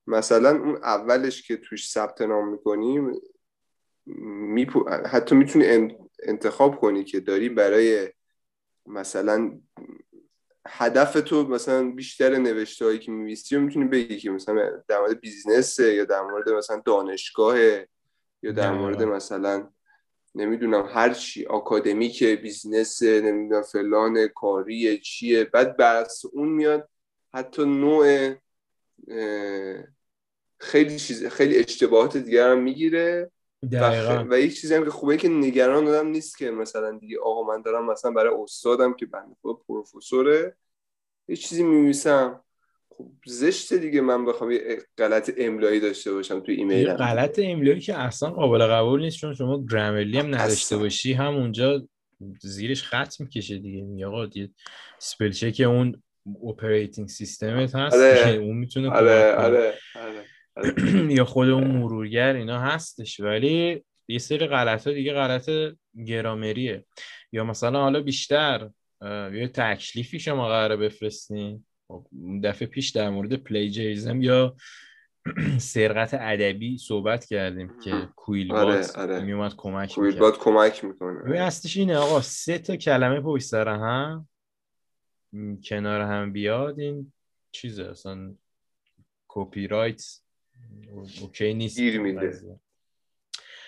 [0.07, 3.21] مثلا اون اولش که توش ثبت نام می‌کنیم
[4.05, 4.89] میپو...
[4.89, 8.09] حتی می‌تونی انتخاب کنی که داری برای
[8.85, 9.59] مثلا
[10.67, 15.19] هدف تو مثلا بیشتر نوشته هایی که می‌نویسی رو می‌تونی بگی که مثلا در مورد
[15.19, 17.59] business یا در مورد مثلا دانشگاه
[18.43, 19.69] یا در مورد مثلا
[20.35, 25.43] نمی‌دونم هر چی academic business نمی‌دونم فلان کاری چیه.
[25.43, 26.89] بعد بس اون میاد
[27.33, 28.33] حتی نوع
[30.57, 33.31] خیلی چیز خیلی اشتباهات دیگر هم می‌گیره.
[33.63, 37.43] و, و یک چیزی هم که خوبه که نگران آدم نیست که مثلا دیگه آقا
[37.43, 40.55] من دارم مثلا برای استادم که بنده خود پروفسوره
[41.27, 42.43] یه چیزی می‌نویسم
[42.97, 47.99] خب زشته دیگه من بخوام یه غلط املایی داشته باشم توی ایمیل غلط املایی که
[47.99, 51.87] اصلا قابل قبول نیست چون شما Grammarly هم نداشته باشی هم اونجا
[52.41, 54.27] زیرش خط می‌کشه دیگه میگه آقا
[54.99, 56.03] spell check اون
[56.43, 58.35] operating system ت هست آره.
[58.35, 59.35] اون می‌تونه آره.
[59.35, 59.73] آره.
[59.95, 60.25] آره.
[61.17, 65.49] یا خود اون مرورگر اینا هستش ولی یه سری غلط ها دیگه غلط
[66.07, 66.85] گرامریه
[67.31, 68.69] یا مثلا حالا بیشتر
[69.33, 72.07] یه تکلیفی شما قراره بفرستین خب،
[72.43, 74.55] دفعه پیش در مورد plagiarism یا
[75.57, 79.23] سرقت ادبی صحبت کردیم که کویل آره، آره.
[79.23, 81.41] میومد کمک QuillBot کمک می‌کنه.
[81.41, 84.27] هستش اینه آقا سه تا کلمه پشت سر هم
[85.63, 87.13] کنار هم بیاد این
[87.51, 88.35] چیزه اصلا
[89.27, 90.03] کپی رایت
[91.21, 91.79] اوکی نیست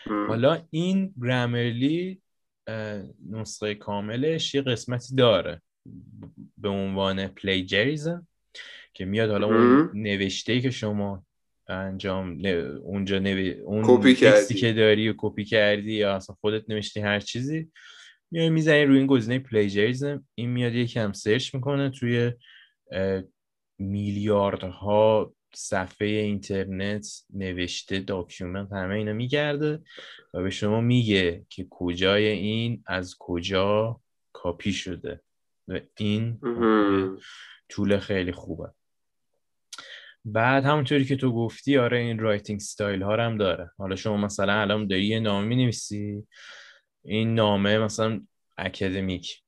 [0.08, 2.22] حالا این Grammarly
[3.30, 5.62] نسخه کاملش یه قسمتی داره.
[6.58, 8.28] به عنوان plagiarism
[8.94, 11.26] که میاد حالا اون نوشته که شما
[11.68, 12.42] انجام
[12.84, 13.52] اونجا نوی...
[13.52, 14.54] اون کپی کردی.
[14.54, 17.72] که داری و کپی کردی یا اصلا خودت نوشتی هر چیزی
[18.32, 22.32] میای می‌زنی روی این گزینه plagiarism این میاد یکم سرچ می‌کنه توی
[23.80, 29.80] میلیاردها صفحه اینترنت نوشته document همه اینا میگرده
[30.34, 34.00] و به شما میگه که کجای این از کجا
[34.34, 35.22] کپی شده.
[35.68, 36.40] و این
[37.70, 38.70] tool خیلی خوبه.
[40.26, 43.72] بعد همونطوری که تو گفتی آره این writing style ها هم داره.
[43.78, 46.28] حالا شما مثلا الان داری یه نامه می نویسی
[47.06, 48.22] این نامه مثلا
[48.58, 49.44] آکادمیک.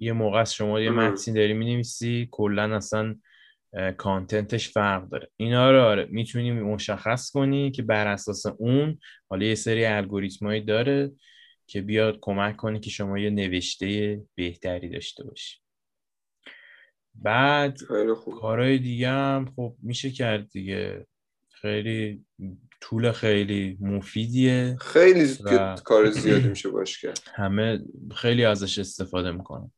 [0.00, 3.16] یه موقع از شما یه متنی داری می نویسی کلا اصلا
[3.96, 5.30] content ش فرق داره.
[5.36, 11.12] اینا رو آره می‌تونی مشخص کنی که بر اساس اون حالا یه سری الگوریتمایی داره
[11.70, 15.58] که بیاد کمک کنه که شما یه نوشته بهتری داشته باشی.
[17.14, 17.78] بعد
[18.40, 21.06] کارهای دیگه هم خب میشه کرد دیگه.
[21.50, 22.24] خیلی
[22.80, 27.20] طول خیلی مفیدیه خیلی و- کار زیادی میشه باش کرد.
[27.34, 27.78] همه
[28.16, 29.70] خیلی ازش استفاده خیلی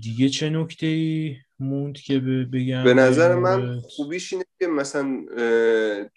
[0.00, 2.18] دیگه چه نکته ای موند که
[2.52, 5.24] بگم به نظر من؟ خوبیش اینه که مثلا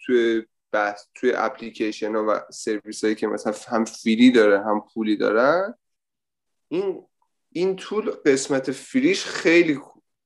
[0.06, 5.16] توی بحث توی اپلیکیشن ها و سرویس هایی که مثلا هم فری داره هم پولی
[5.16, 5.74] دارن
[6.68, 7.06] این
[7.52, 9.80] این طول قسمت فریش خیلی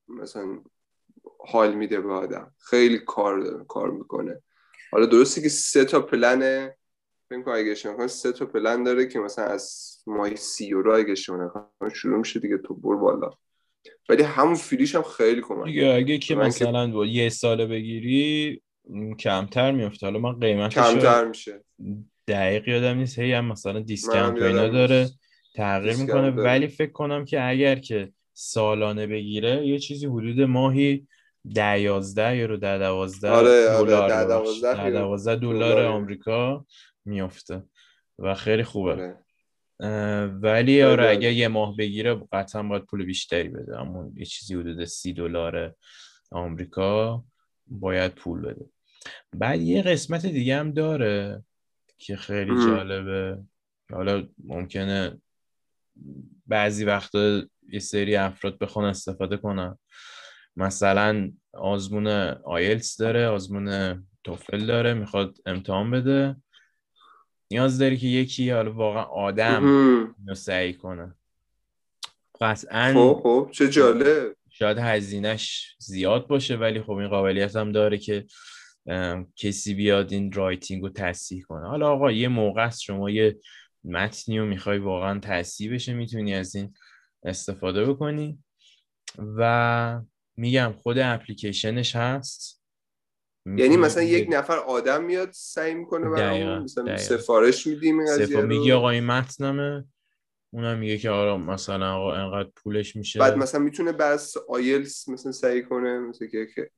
[0.09, 0.62] مثلا
[1.38, 2.54] حال میده به آدم.
[2.59, 4.42] خیلی کار داره کار می‌کنه.
[4.92, 6.70] حالا درسته که سه تا پلن
[7.28, 11.14] فکر کنم اگه نکنم سه تا پلن داره که مثلا از ماهی سی یورو اگه
[11.28, 13.30] نکنم شروع میشه دیگه تو بر بالا.
[14.09, 17.66] ولی همون فریش هم خیلی کمک دیگه اگه که من که- مثلا با یه ساله
[17.66, 18.62] بگیری
[19.18, 21.64] کمتر میفته حالا من قیمتش کمتر میشه
[22.29, 25.09] دقیق یادم نیست هی هم مثلا منم اینا داره.
[25.55, 26.42] تغییر می‌کنه داره.
[26.42, 31.07] ولی فکر کنم که اگر که سالانه بگیره یه چیزی حدود ماهی
[31.55, 34.09] ده یازده یورو ده دوازده آره، آره، دلار
[34.96, 35.87] دلار دلاره.
[35.87, 36.66] آمریکا
[37.05, 37.62] میفته
[38.18, 40.27] و خیلی خوبه آره.
[40.27, 41.09] ولی آره.
[41.09, 45.75] اگه یه ماه بگیره قطعا باید پول بیشتری بده اما یه چیزی حدود سی دلار
[46.31, 47.25] آمریکا
[47.66, 48.66] باید پول بده
[49.35, 51.45] بعد یه قسمت دیگه هم داره
[51.99, 52.55] که خیلی.
[52.55, 53.38] جالبه.
[53.92, 55.21] حالا ممکنه
[56.47, 59.79] بعضی وقتا یه سری افراد بخوان استفاده کنن.
[60.57, 62.07] مثلا آزمون
[62.45, 66.37] آیلتس داره آزمون توفل داره می‌خواد امتحان بده.
[67.51, 69.64] نیاز داری که یکی حالا واقعا آدم.
[70.19, 71.14] اینو سعی کنه.
[72.40, 74.37] قطعا خب خب چه جالب.
[74.51, 78.27] شاید هزینهش زیاد باشه ولی خب این قابلیت هم داره که
[79.37, 81.66] کسی بیاد این writing رو تصحیح کنه.
[81.66, 83.38] حالا آقا یه موقع است شما یه
[83.85, 86.75] متنی رو می‌خوای واقعا تصحیح بشه می‌تونی از این
[87.25, 88.38] استفاده بکنی.
[89.18, 90.01] و
[90.37, 92.62] میگم خود اپلیکیشنش هست.
[93.46, 97.03] یعنی مثلا یک نفر آدم میاد سعی می‌کنه دقیقاً، برامون مثلا دقیقاً.
[97.03, 99.85] سفارش میدیم این قضیه صفا میگی رو آقا این متنمه.
[100.53, 103.18] اونم میگه که آقا مثلا آقا انقدر پولش میشه.
[103.18, 106.70] بعد مثلا می‌تونه بس آیلس مثلا سعی کنه مثلا که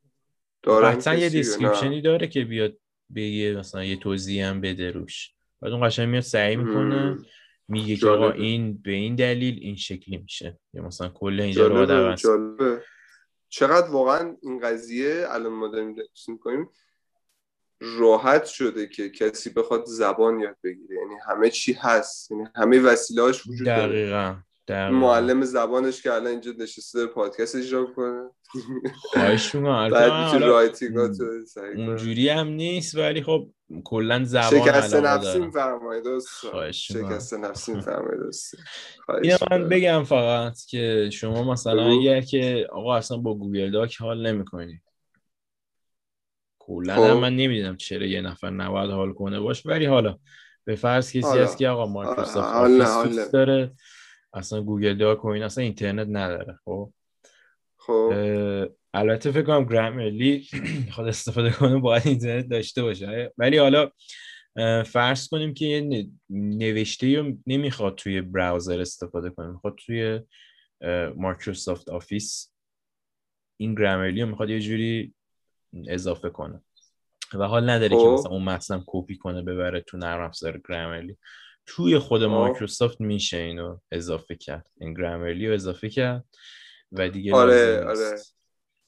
[0.67, 2.79] قطعا یه؟ description ی داره که بیاد
[3.15, 5.35] بگه مثلا یه توضیح هم بده روش.
[5.61, 7.25] بعد اون قشنگ میاد سعی می‌کنه مم.
[7.69, 8.31] میگه که آقا.
[8.31, 10.59] این به این دلیل این شکلی میشه.
[10.75, 12.27] یا مثلا کل اینجا رو عوض
[13.49, 15.97] چقدر واقعا این قضیه الان ما داریم
[16.29, 16.69] می‌کنیم
[17.81, 20.97] راحت شده که کسی بخواد زبان یاد بگیره.
[20.97, 22.31] یعنی همه چی هست.
[22.31, 24.37] یعنی همه وسیلهاش وجود داره.
[24.69, 28.31] دقیقا معلم زبانش که الان اینجا نشسته پادکست اجرا کنه
[29.13, 29.55] خواهش
[31.77, 33.51] اونجوری هم نیست ولی خب
[33.85, 37.11] کلا زبان شکست نفسی میفرمایید دوست خواهش می‌کنم.
[37.11, 38.21] شکست نفسی میفرمایید
[39.23, 39.69] اینو خواهش من.
[39.69, 42.01] بگم فقط که شما مثلا.
[42.01, 44.83] اگر که آقا اصلا با گوگل داک حال نمی‌کنی
[46.59, 47.21] کلا خب.
[47.21, 50.19] من نمی‌دونم چرا یه نفر نباید حال کنه باش ولی حالا
[50.65, 51.39] به فرض کسی.
[51.39, 53.31] هست که آقا Microsoft Office.
[53.31, 53.73] داره
[54.35, 56.93] اصلا Google Doc و این اصلا اینترنت نداره خب؟
[57.77, 58.13] خب.
[58.95, 60.47] البته فکر کنم Grammarly
[60.95, 63.33] خود استفاده کنه باید اینترنت داشته باشه.
[63.39, 63.91] ولی حالا
[64.85, 70.21] فرض کنیم که یه نوشته رو نمی‌خواد توی browser استفاده کنه می‌خواد توی
[71.17, 72.53] Microsoft Office.
[73.57, 75.15] این Grammarly رو می‌خواد یه جوری
[75.89, 76.63] اضافه کنه.
[77.35, 78.09] و حال نداره که خب.
[78.09, 81.19] مثلا اون متن کپی کنه ببره تو نرم افزار Grammarly
[81.69, 82.27] توی خود خب.
[82.27, 86.25] مایکروسافت میشه اینو اضافه کرد این Grammarly رو اضافه کرد
[86.93, 88.19] و دیگه آره، آره.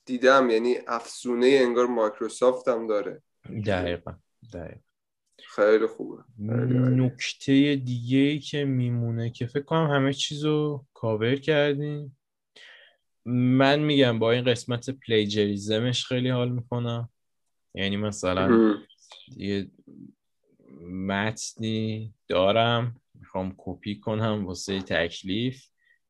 [0.04, 3.22] دیدم یعنی افزونه انگار مایکروسافت هم داره
[3.66, 4.12] دقیقا
[4.52, 4.80] دقیقا
[5.48, 6.22] خیلی خوبه.
[6.38, 12.18] نکته دیگه ای که میمونه که فکر کنم همه چیز رو کاور کردیم
[13.24, 17.08] من میگم با این قسمت plagiarism ش خیلی حال می‌کنم
[17.74, 18.74] یعنی مثلا.
[19.36, 19.70] یه
[20.90, 23.00] متنی دارم.
[23.14, 25.64] می‌خوام کپی کنم واسه تکلیف.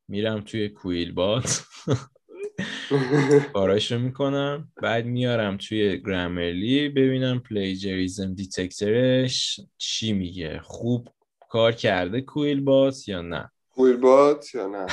[0.09, 1.63] میرم توی QuillBot
[3.53, 4.73] کاراشو می‌کنم.
[4.83, 10.61] بعد میارم توی Grammarly ببینم plagiarism detector ش چی میگه.
[10.63, 11.09] خوب
[11.49, 14.87] کار کرده QuillBot یا نه؟ QuillBot یا نه؟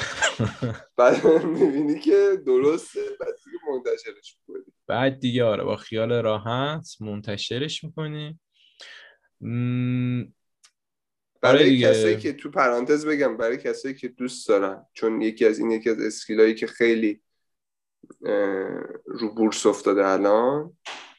[0.97, 4.73] بعد می‌بینی که درسته بعد دیگه منتشرش می‌کنی.
[4.87, 8.39] بعد دیگه آره با خیال راحت منتشرش می‌کنی.
[11.41, 11.89] برای آره دیگه.
[11.89, 15.89] کسایی که تو پرانتز بگم برای کسایی که دوست دارن چون یکی از این یکی
[15.89, 17.21] از skill ایی که خیلی
[19.05, 20.77] رو بورس افتاده الان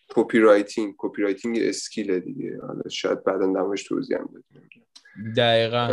[0.08, 2.58] copywriting copywriting یه skill ه دیگه.
[2.66, 4.70] حالا شاید بعدا نمایش توضیح هم بدیم.
[5.36, 5.86] دقیقا.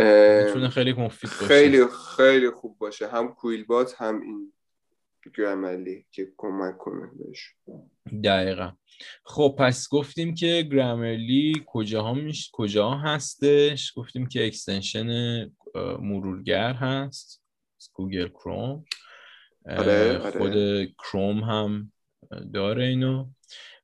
[0.45, 1.45] می‌تونه خیلی مفید باشه.
[1.45, 1.85] خیلی
[2.17, 3.07] خیلی خوب باشه.
[3.07, 4.53] هم QuillBot هم این.
[5.37, 7.53] Grammarly که کمک کنه بهش.
[8.23, 8.71] دقیقا.
[9.25, 15.09] خب پس گفتیم که Grammarly کجاها میش کجا هستش؟ گفتیم که extension
[15.99, 17.43] مرورگر هست.
[17.93, 18.85] Google Chrome.
[19.69, 20.31] آره، آره.
[20.31, 21.91] خود کروم هم
[22.53, 23.25] داره اینو.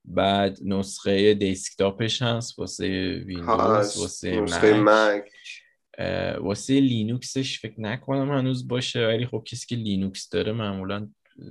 [0.05, 2.87] بعد نسخه دسکتاپش هست واسه
[3.25, 5.31] ویندوز واسه نسخه Mac
[6.41, 11.09] واسه لینوکسش فکر نکنم هنوز باشه ولی خب کسی که لینوکس داره معمولا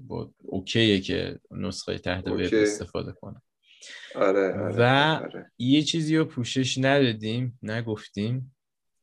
[0.09, 2.41] با اوکیه که نسخه تحت وب.
[2.53, 3.43] استفاده کنه
[4.15, 5.51] آره آره و آره.
[5.59, 8.57] یه چیزی رو پوشش ندادیم نگفتیم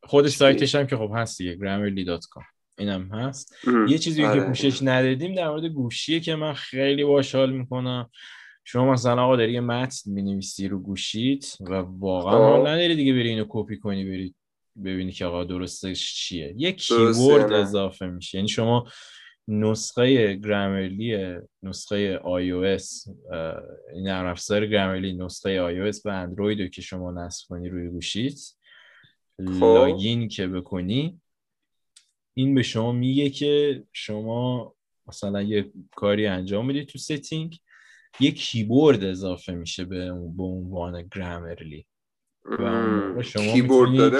[0.03, 2.43] خود سایتش هم که خب هست دیگه grammarly.com
[2.77, 3.87] اینم هست ام.
[3.87, 4.43] یه چیزی که آره.
[4.43, 8.09] پوشش ندادیم در مورد گوشیه که من خیلی باش حال می‌کنم
[8.63, 12.43] شما مثلا آقا داری یه متن می‌نویسی رو گوشیت و واقعا خب.
[12.43, 14.35] حال نداری دیگه بری اینو کپی کنی بری
[14.83, 17.57] ببینی که آقا درستش چیه یه کیورد نه.
[17.57, 18.87] اضافه میشه یعنی شما
[19.47, 23.61] نسخه گرامرلی نسخه iOS اه،
[23.93, 28.39] این نرم افزار گرامرلی نسخه iOS و اندروید رو که شما نصب کنی روی گوشیت
[29.39, 31.21] لاگین که بکنی
[32.33, 34.73] این به شما میگه که شما
[35.07, 37.59] مثلا یه کاری انجام میدی تو setting
[38.19, 40.05] یه کیبورد اضافه میشه به
[40.37, 41.85] به عنوان Grammarly
[42.59, 44.19] و شما کیبورد داره.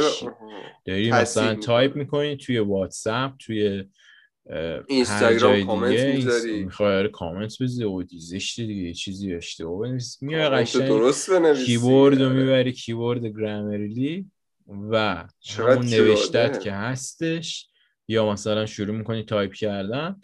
[0.85, 1.55] داری مثلا.
[1.55, 3.85] تایپ می‌کنی توی واتساپ توی
[4.87, 6.63] اینستاگرام کامنت می‌ذاری.
[6.63, 12.21] می‌خوای کامنت بزنی او زشته دیگه یه چیزی اشتباه بنویسی میای قشنگ درست بنویسی کیبورد
[12.21, 12.39] رو آره.
[12.39, 14.31] می‌بری کیبورد Grammarly
[14.67, 15.25] و
[15.57, 16.59] همون نوشتت.
[16.59, 17.69] که هستش
[18.07, 20.15] یا مثلا شروع می‌کنی تایپ کردن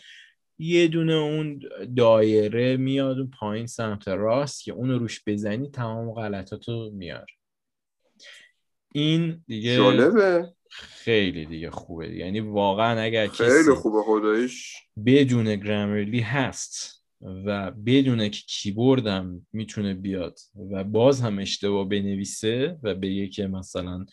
[0.60, 1.60] یه دونه اون
[1.98, 7.26] دایره میاد اون پایین سمت راست که اون رو روش بزنی تمام غلطاتو میاره
[8.94, 12.26] این دیگه جالبه خیلی دیگه خوبه دیگه.
[12.26, 14.76] یعنی واقعا اگر خیلی کسی خوبه خداییش.
[15.06, 17.04] بدون گرامرلی هست
[17.46, 20.40] و بدون که کیبوردم می‌تونه بیاد
[20.72, 24.06] و باز هم اشتباه بنویسه و بگه که مثلا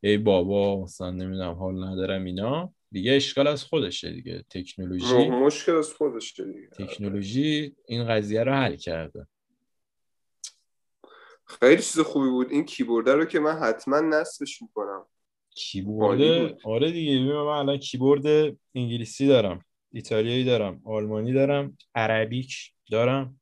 [0.00, 4.44] ای بابا مثلا نمی‌دونم حال ندارم اینا دیگه اشکال از خودشه دیگه.
[4.50, 6.68] تکنولوژی مشکل از خودشه دیگه.
[6.68, 9.26] تکنولوژی این قضیه رو حل کرده.
[11.44, 12.50] خیلی چیز خوبی بود.
[12.50, 15.06] این کیبورد رو که من حتما نصبش می‌کنم.
[15.56, 16.20] کیبورد.
[16.64, 22.56] آره دیگه ببین من الان کیبورد انگلیسی دارم ایتالیایی دارم آلمانی دارم Arabic
[22.90, 23.40] دارم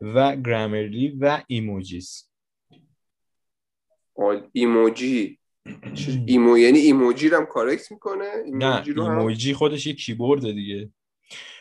[0.00, 2.28] و Grammarly و emojis.
[4.52, 5.38] ایموجی.
[6.26, 10.42] ایمو یعنی ایموجی رو هم correct می‌کنه؟ نه ایموجی رو هم؟ ایموجی خودش یه کیبورد
[10.52, 10.90] دیگه.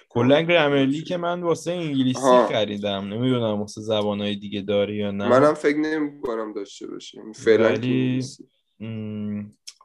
[0.10, 2.48] کلا Grammarly که من واسه انگلیسی آها.
[2.48, 3.14] خریدم.
[3.14, 5.28] نمی‌دونم واسه زبانهای دیگه داره یا نه.
[5.30, 8.22] منم فکر نمی کنم داشته باشه فعلا ولی-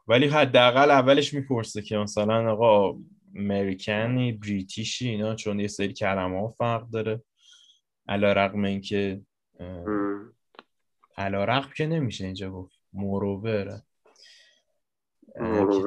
[0.09, 2.99] ولی حداقل اولش می‌پرسه که مثلا آقا
[3.36, 7.22] American ی British ی اینا چون یه سری کلمه ها فرق داره.
[8.09, 9.20] علی‌رغم اینکه
[9.61, 10.32] اه، م.
[11.16, 12.72] علی‌رغم که نمیشه اینجا گفت.
[12.72, 13.80] که moreover.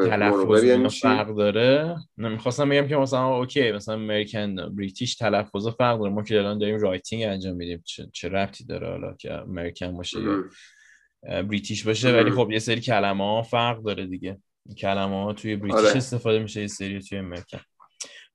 [0.10, 1.96] تلفظ و یعنی؟ فرق داره.
[2.18, 6.12] نمی‌خواستم بگم که مثلا okay مثلا American British تلفظ فرق داره.
[6.12, 7.82] ما که الان داریم writing انجام میدیم.
[7.86, 10.44] چه, چه ربطی داره حالا که American باشه یا
[11.26, 12.32] British باشه ولی.
[12.32, 14.38] خب یه سری کلمه ها فرق داره دیگه
[14.78, 15.98] کلمه ها توی British آره.
[15.98, 17.60] استفاده میشه یه سری توی American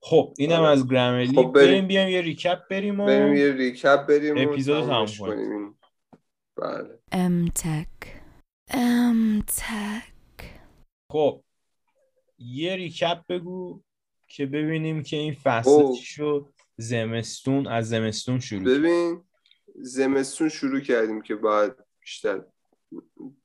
[0.03, 0.69] خب اینم آره.
[0.69, 1.53] از گرامرلی خب بریم.
[1.53, 5.79] بریم بیام یه ریکپ بریم و بریم یه ریکپ بریم تمومش تموم کنیم.
[6.57, 8.07] بله MTech.
[8.73, 10.45] MTech.
[11.13, 11.43] خب
[12.39, 13.83] یه ریکپ بگو
[14.29, 15.93] که ببینیم که این فصل.
[15.97, 18.65] چی شد زمستون از زمستون شروع.
[18.65, 19.23] ببین
[19.77, 22.45] زمستون شروع کردیم که باید بیشتر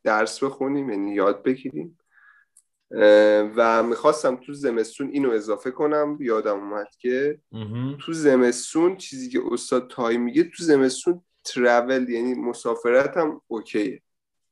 [0.03, 1.97] درس بخونیم یعنی یاد بگیریم
[3.55, 7.39] و می‌خواستم تو زمستون اینو اضافه کنم یادم اومد که.
[7.99, 14.01] تو زمستون چیزی که استاد تای میگه تو زمستون ترول یعنی مسافرت هم اوکیه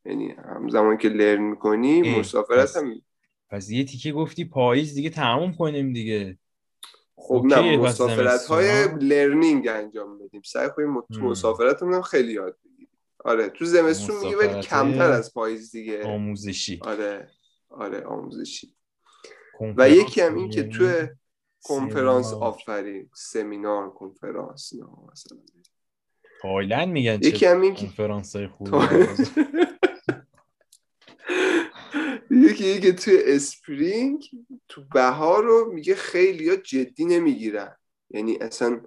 [0.05, 3.01] یعنی همزمان که لرن می‌کنی مسافرت هم
[3.49, 6.37] پس یه تیکه گفتی پاییز دیگه تموم کنیم دیگه
[7.15, 11.25] خب نه مسافرت های؟ لرنینگ انجام بدیم سعی کنیم تو هم.
[11.25, 12.72] مسافرتمون هم خیلی یاد بگیریم
[13.24, 16.03] آره تو زمستون میگه ولی کمتر از پاییز دیگه.
[16.03, 16.80] آموزشی.
[16.82, 17.30] آره
[17.69, 18.76] آره آموزشی.
[19.78, 21.07] و یکی هم این که یعنی توی
[21.63, 22.34] کنفرانس.
[22.34, 25.38] آفرین سمینار کنفرانس نه مثلا.
[26.41, 28.78] تایلند میگن یکی چه هم این کنفرانس های خوبی
[32.32, 34.23] یکی این که توی spring
[34.67, 37.76] تو بهار رو میگه خیلی ها جدی نمی‌گیرن.
[38.09, 38.82] یعنی اصلا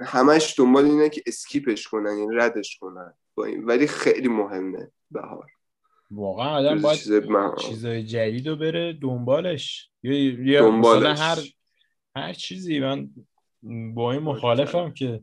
[0.00, 3.64] همش دنبال اینه که skip ش کنن یعنی ردش کنن با این.
[3.64, 5.46] ولی خیلی مهمه بهار.
[6.10, 6.98] واقعا آدم باید
[7.58, 9.90] چیزای جدید رو بره دنبالش.
[10.02, 11.20] یا یا دنبالش.
[11.20, 11.38] هر
[12.16, 13.10] هر چیزی من
[13.94, 15.20] با این مخالفم که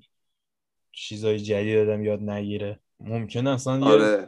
[0.91, 2.79] چیزای جدید آدم یاد نگیره.
[2.99, 4.27] ممکن اصلا یه آره.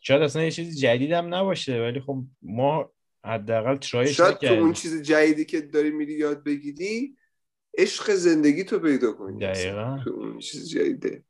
[0.00, 2.92] شاید اصلا یه چیز جدید هم نباشه ولی خب ما
[3.24, 7.16] حداقل ترایش شاید تو اون چیز جدیدی که داری میری یاد بگیری
[7.78, 9.98] عشق زندگی تو پیدا کنی دقیقا.
[10.04, 11.24] تو اون چیز جدیده.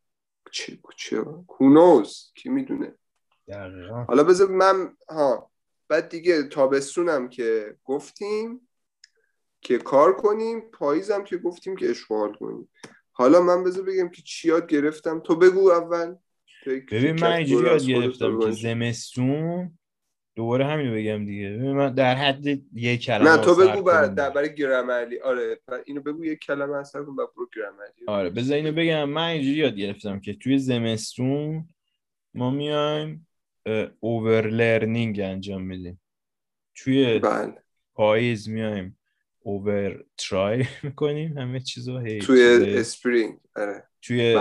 [0.53, 2.95] چه چه؟ کونوز کی می‌دونه؟
[3.49, 4.05] دقیقا.
[4.05, 5.51] حالا بذار من ها.
[5.89, 8.69] بعد دیگه تابستونم که گفتیم
[9.61, 12.69] که کار کنیم پاییزم که گفتیم که اشغال کنیم.
[13.13, 15.21] حالا من بذار بگم که چی یاد گرفتم.
[15.21, 16.15] تو بگو اول.
[16.67, 18.51] ببین من اینجوری یاد گرفتم که.
[18.51, 19.79] زمستون
[20.35, 21.49] دوباره همین بگم دیگه.
[21.49, 24.31] من در حد یک کلمه نه تو بگو بر در.
[24.31, 28.73] برای گرامرلی آره اینو بگو یک کلمه اصلا کن بعد برو گرامرلی آره بذار اینو
[28.73, 29.05] بگم.
[29.05, 31.69] من اینجوری یاد گرفتم که توی زمستون
[32.35, 33.29] ما میایم
[34.01, 36.01] اوورلرنینگ انجام میدیم.
[36.75, 37.55] توی بله.
[37.95, 38.99] پاییز میایم
[39.41, 41.39] اوور ترای می‌کنیم.
[41.39, 42.43] همه چیزا هی توی
[42.79, 43.85] اسپرینگ آره.
[44.03, 44.37] توی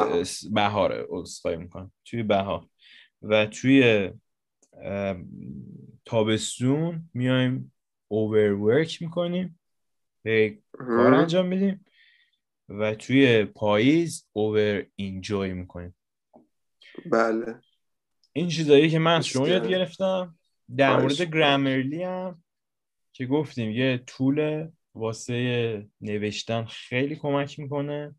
[0.52, 1.92] بهاره اسخای می‌کنم.
[2.06, 2.66] توی بهار.
[3.22, 4.10] و توی
[6.06, 7.74] تابستون میایم
[8.08, 9.60] اوورورک می‌کنیم.
[10.74, 11.86] کار انجام میدیم
[12.70, 15.96] و توی پاییز اوور اینجوی می‌کنیم.
[17.06, 17.56] بله.
[18.34, 19.68] این چیزایی که من شما یاد.
[19.68, 20.40] گرفتم
[20.78, 21.22] در مورد.
[21.22, 22.44] گرامرلی هم
[23.14, 28.16] که گفتیم یه طول واسه نوشتن خیلی کمک می‌کنه.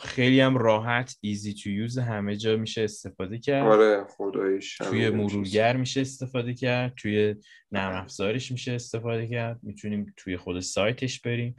[0.00, 3.66] خیلی هم راحت ایزی تو یوز همه جا میشه استفاده کرد.
[3.66, 7.34] آره خداییش توی مرورگر میشه استفاده کرد توی
[7.72, 9.60] نرم افزارش میشه استفاده کرد.
[9.62, 11.56] می‌تونیم توی خود سایتش بریم.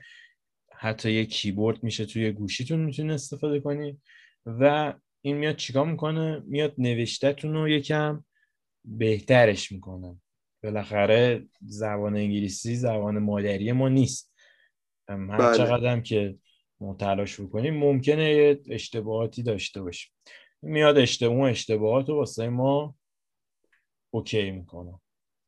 [0.73, 4.01] حتی یه کیبورد میشه توی گوشیتون می‌تونید استفاده کنید
[4.45, 8.23] و این میاد چیکار می‌کنه؟ میاد نوشتهتون رو یکم
[8.85, 10.21] بهترش می‌کنه.
[10.63, 14.33] بالاخره زبان انگلیسی زبان مادری ما نیست.
[15.07, 15.57] هر بله.
[15.57, 16.35] چقدر هم که
[16.99, 20.11] تلاش بکنیم ممکنه یه اشتباهاتی داشته باشیم
[20.61, 22.95] میاد اشتباه اون اشتباهات رو واسه ما
[24.13, 24.99] okay می‌کنه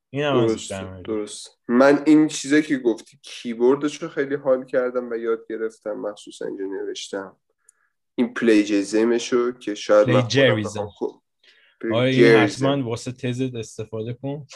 [0.09, 1.03] این هم از درست.
[1.05, 6.45] درست من این چیزایی که گفتی کیبوردش رو خیلی حال کردم و یاد گرفتم مخصوصا
[6.45, 7.37] اینجا نوشتم
[8.15, 10.07] این plagiarism ش رو که شاید.
[10.63, 11.21] بخوام خب-
[11.93, 12.37] آره.
[12.39, 14.47] حتما واسه تزت استفاده کن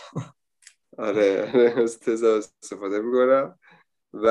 [0.98, 3.60] آره آره، تزا استفاده می‌کنم
[4.14, 4.28] و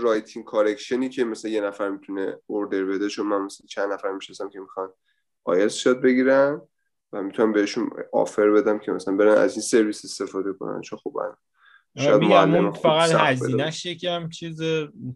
[0.00, 4.12] writing correction ی که مثلا یه نفر می‌تونه order بده چون من مثلا چند نفر
[4.12, 4.92] می‌شناسم که می‌خوان
[5.44, 6.60] آیلتس شاد بگیرن
[7.12, 11.12] و می‌تونم بهشون offer بدم که مثلا برن از این سرویس استفاده کنن چون خب
[11.16, 11.34] من
[12.04, 13.10] شاید معلم خوب فقط.
[13.12, 14.62] هزینهش یکم چیز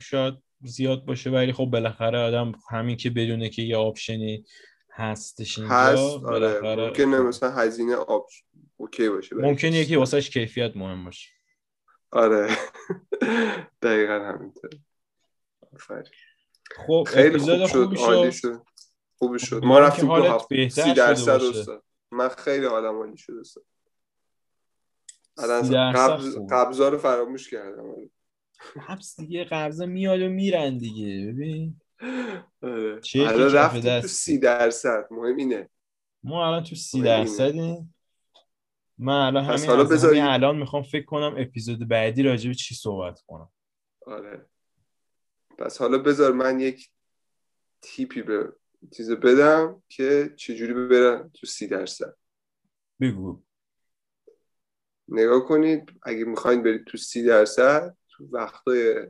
[0.02, 0.34] شاید
[0.64, 4.44] زیاد باشه ولی خب بالاخره آدم همین که بدونه که یه option ی
[4.92, 8.26] هستش اینجا هست آره ممکنه مثلا هزینه آب
[8.76, 9.76] okay باشه ممکنه.
[9.76, 11.28] یکی واسهش کیفیت مهم باشه
[12.12, 12.48] آره
[13.82, 14.70] دقیقا همینطور.
[16.86, 18.62] خب خیلی خوب شد خوبی عالی شد.
[19.18, 19.64] خوبی شد.
[19.64, 20.68] ما رفتیم دو حالت هفته.
[20.68, 21.30] سی درصد.
[21.30, 21.84] استاد.
[22.10, 23.64] من خیلی حالم عالی شد استاد.
[25.94, 26.38] قبض.
[26.50, 27.94] قبضا رو فراموش کردم.
[28.86, 31.80] حبس دیگه قرضا میاد و میرن دیگه ببین.
[32.62, 33.00] آره.
[33.14, 34.08] الان کف رفتیم تو.
[34.08, 35.06] سی درصد.
[35.10, 35.70] مهم اینه.
[36.22, 37.02] ما الان تو سی.
[37.02, 37.94] درصدیم.
[38.98, 43.20] من الان همین حالا همین الان می‌خوام فکر کنم اپیزود بعدی راجع به چی صحبت
[43.26, 43.48] کنم.
[44.10, 44.46] آره.
[45.58, 46.90] پس حالا بذار من یک
[47.82, 48.52] تیپی به
[48.90, 52.16] چیز بدم که چجوری برن تو سی درصد.
[53.00, 53.42] بگو.
[55.08, 59.06] نگاه کنید اگه می‌خواین برید تو سی درصد تو وقتای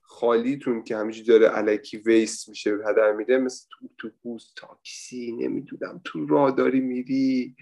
[0.00, 6.26] خالیتون که همیشه داره علکی ویست میشه هدر میره مثل تو اتوبوس تاکسی نمی‌دونم تو
[6.26, 7.56] راه داری میری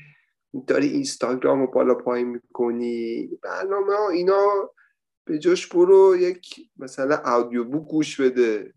[0.66, 4.70] داری اینستاگرام رو بالا پایین می‌کنی برنامه ها اینا
[5.28, 8.74] به جاش برو یک مثلا audio book گوش بده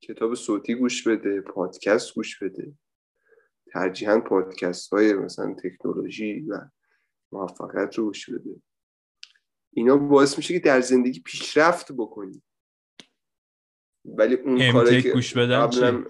[0.00, 2.72] کتاب صوتی گوش بده پادکست گوش بده.
[3.72, 6.60] ترجیحاً پادکست های مثلا تکنولوژی و
[7.32, 8.62] موفقیت رو گوش بده.
[9.72, 12.42] اینا باعث میشه که در زندگی پیشرفت بکنی.
[14.04, 16.04] ولی اون کاری که گوش بدن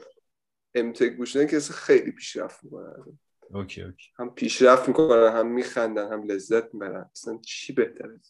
[0.75, 3.19] امتک گوش بدن که خیلی پیشرفت می‌کنن.
[3.51, 4.11] okay okay.
[4.19, 7.11] هم پیشرفت می‌کنن هم میخندن هم لذت می‌برن.
[7.15, 8.21] اصلا چی بهتره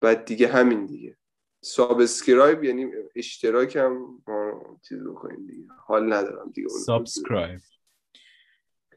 [0.00, 1.16] بعد دیگه همین دیگه.
[1.62, 2.86] subscribe یعنی
[3.16, 5.64] اشتراک هم ما چیز بکنیم دیگه.
[5.86, 7.60] حال ندارم دیگه subscribe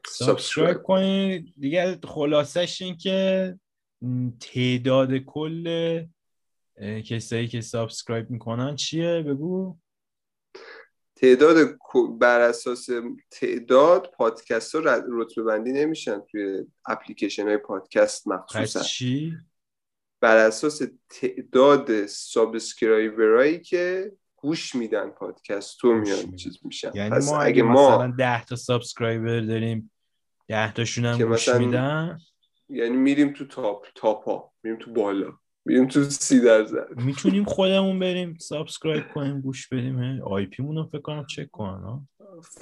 [0.06, 3.58] subscribe کنید دیگه خلاصش این که
[4.40, 6.04] تعداد کل
[7.06, 9.76] کسایی که subscribe می‌کنن چیه؟ بگو.
[11.16, 11.78] تعداد
[12.18, 12.86] بر اساس
[13.30, 18.80] تعداد پادکست ها رتبه بندی نمیشن توی اپلیکیشن های پادکست مخصوصا.
[18.80, 19.36] چی؟
[20.24, 26.90] بر اساس تعداد subscriber ایی که گوش میدن پادکست تو میان چیز میشن.
[26.94, 29.90] یعنی پس ما اگه ما مثلا 10 تا subscriber داریم
[30.48, 32.18] 10 تاشون هم که گوش میدن؟
[32.68, 34.50] یعنی میریم تو top top ا.
[34.62, 35.32] میریم تو بالا.
[35.64, 36.88] میریم تو سی درصد.
[36.96, 40.22] می‌تونیم خودمون بریم subscribe کنیم گوش بدیم.
[40.24, 42.08] IP مون رو فکر کنم چک کنن.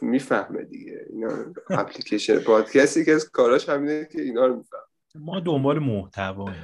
[0.02, 1.06] می‌فهمه دیگه.
[1.10, 1.28] اینا
[1.70, 4.82] اپلیکیشن پادکست یکی از کاراش همینه که اینا رو می‌فهمه.
[5.14, 6.62] ما دنبال محتواییم.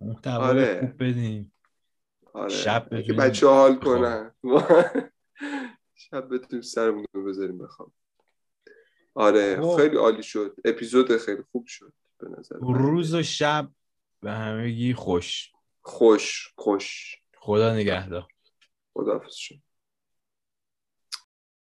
[0.00, 0.80] محتوای آره.
[0.80, 1.52] خوب بدیم.
[2.32, 2.48] آره.
[2.48, 4.02] شب که بچه حال بخوابیم.
[4.02, 4.34] کنن.
[6.10, 7.92] شب بتونیم سرمون رو بذاریم بخوام
[9.14, 9.76] آره خب.
[9.76, 10.56] خیلی عالی شد.
[10.64, 12.56] اپیزود خیلی خوب شد به نظر.
[12.60, 13.68] روز و شب
[14.20, 15.52] به همگی خوش.
[15.80, 17.16] خوش خوش.
[17.36, 18.26] خدا نگهدار.
[18.94, 19.54] خداحافظ شد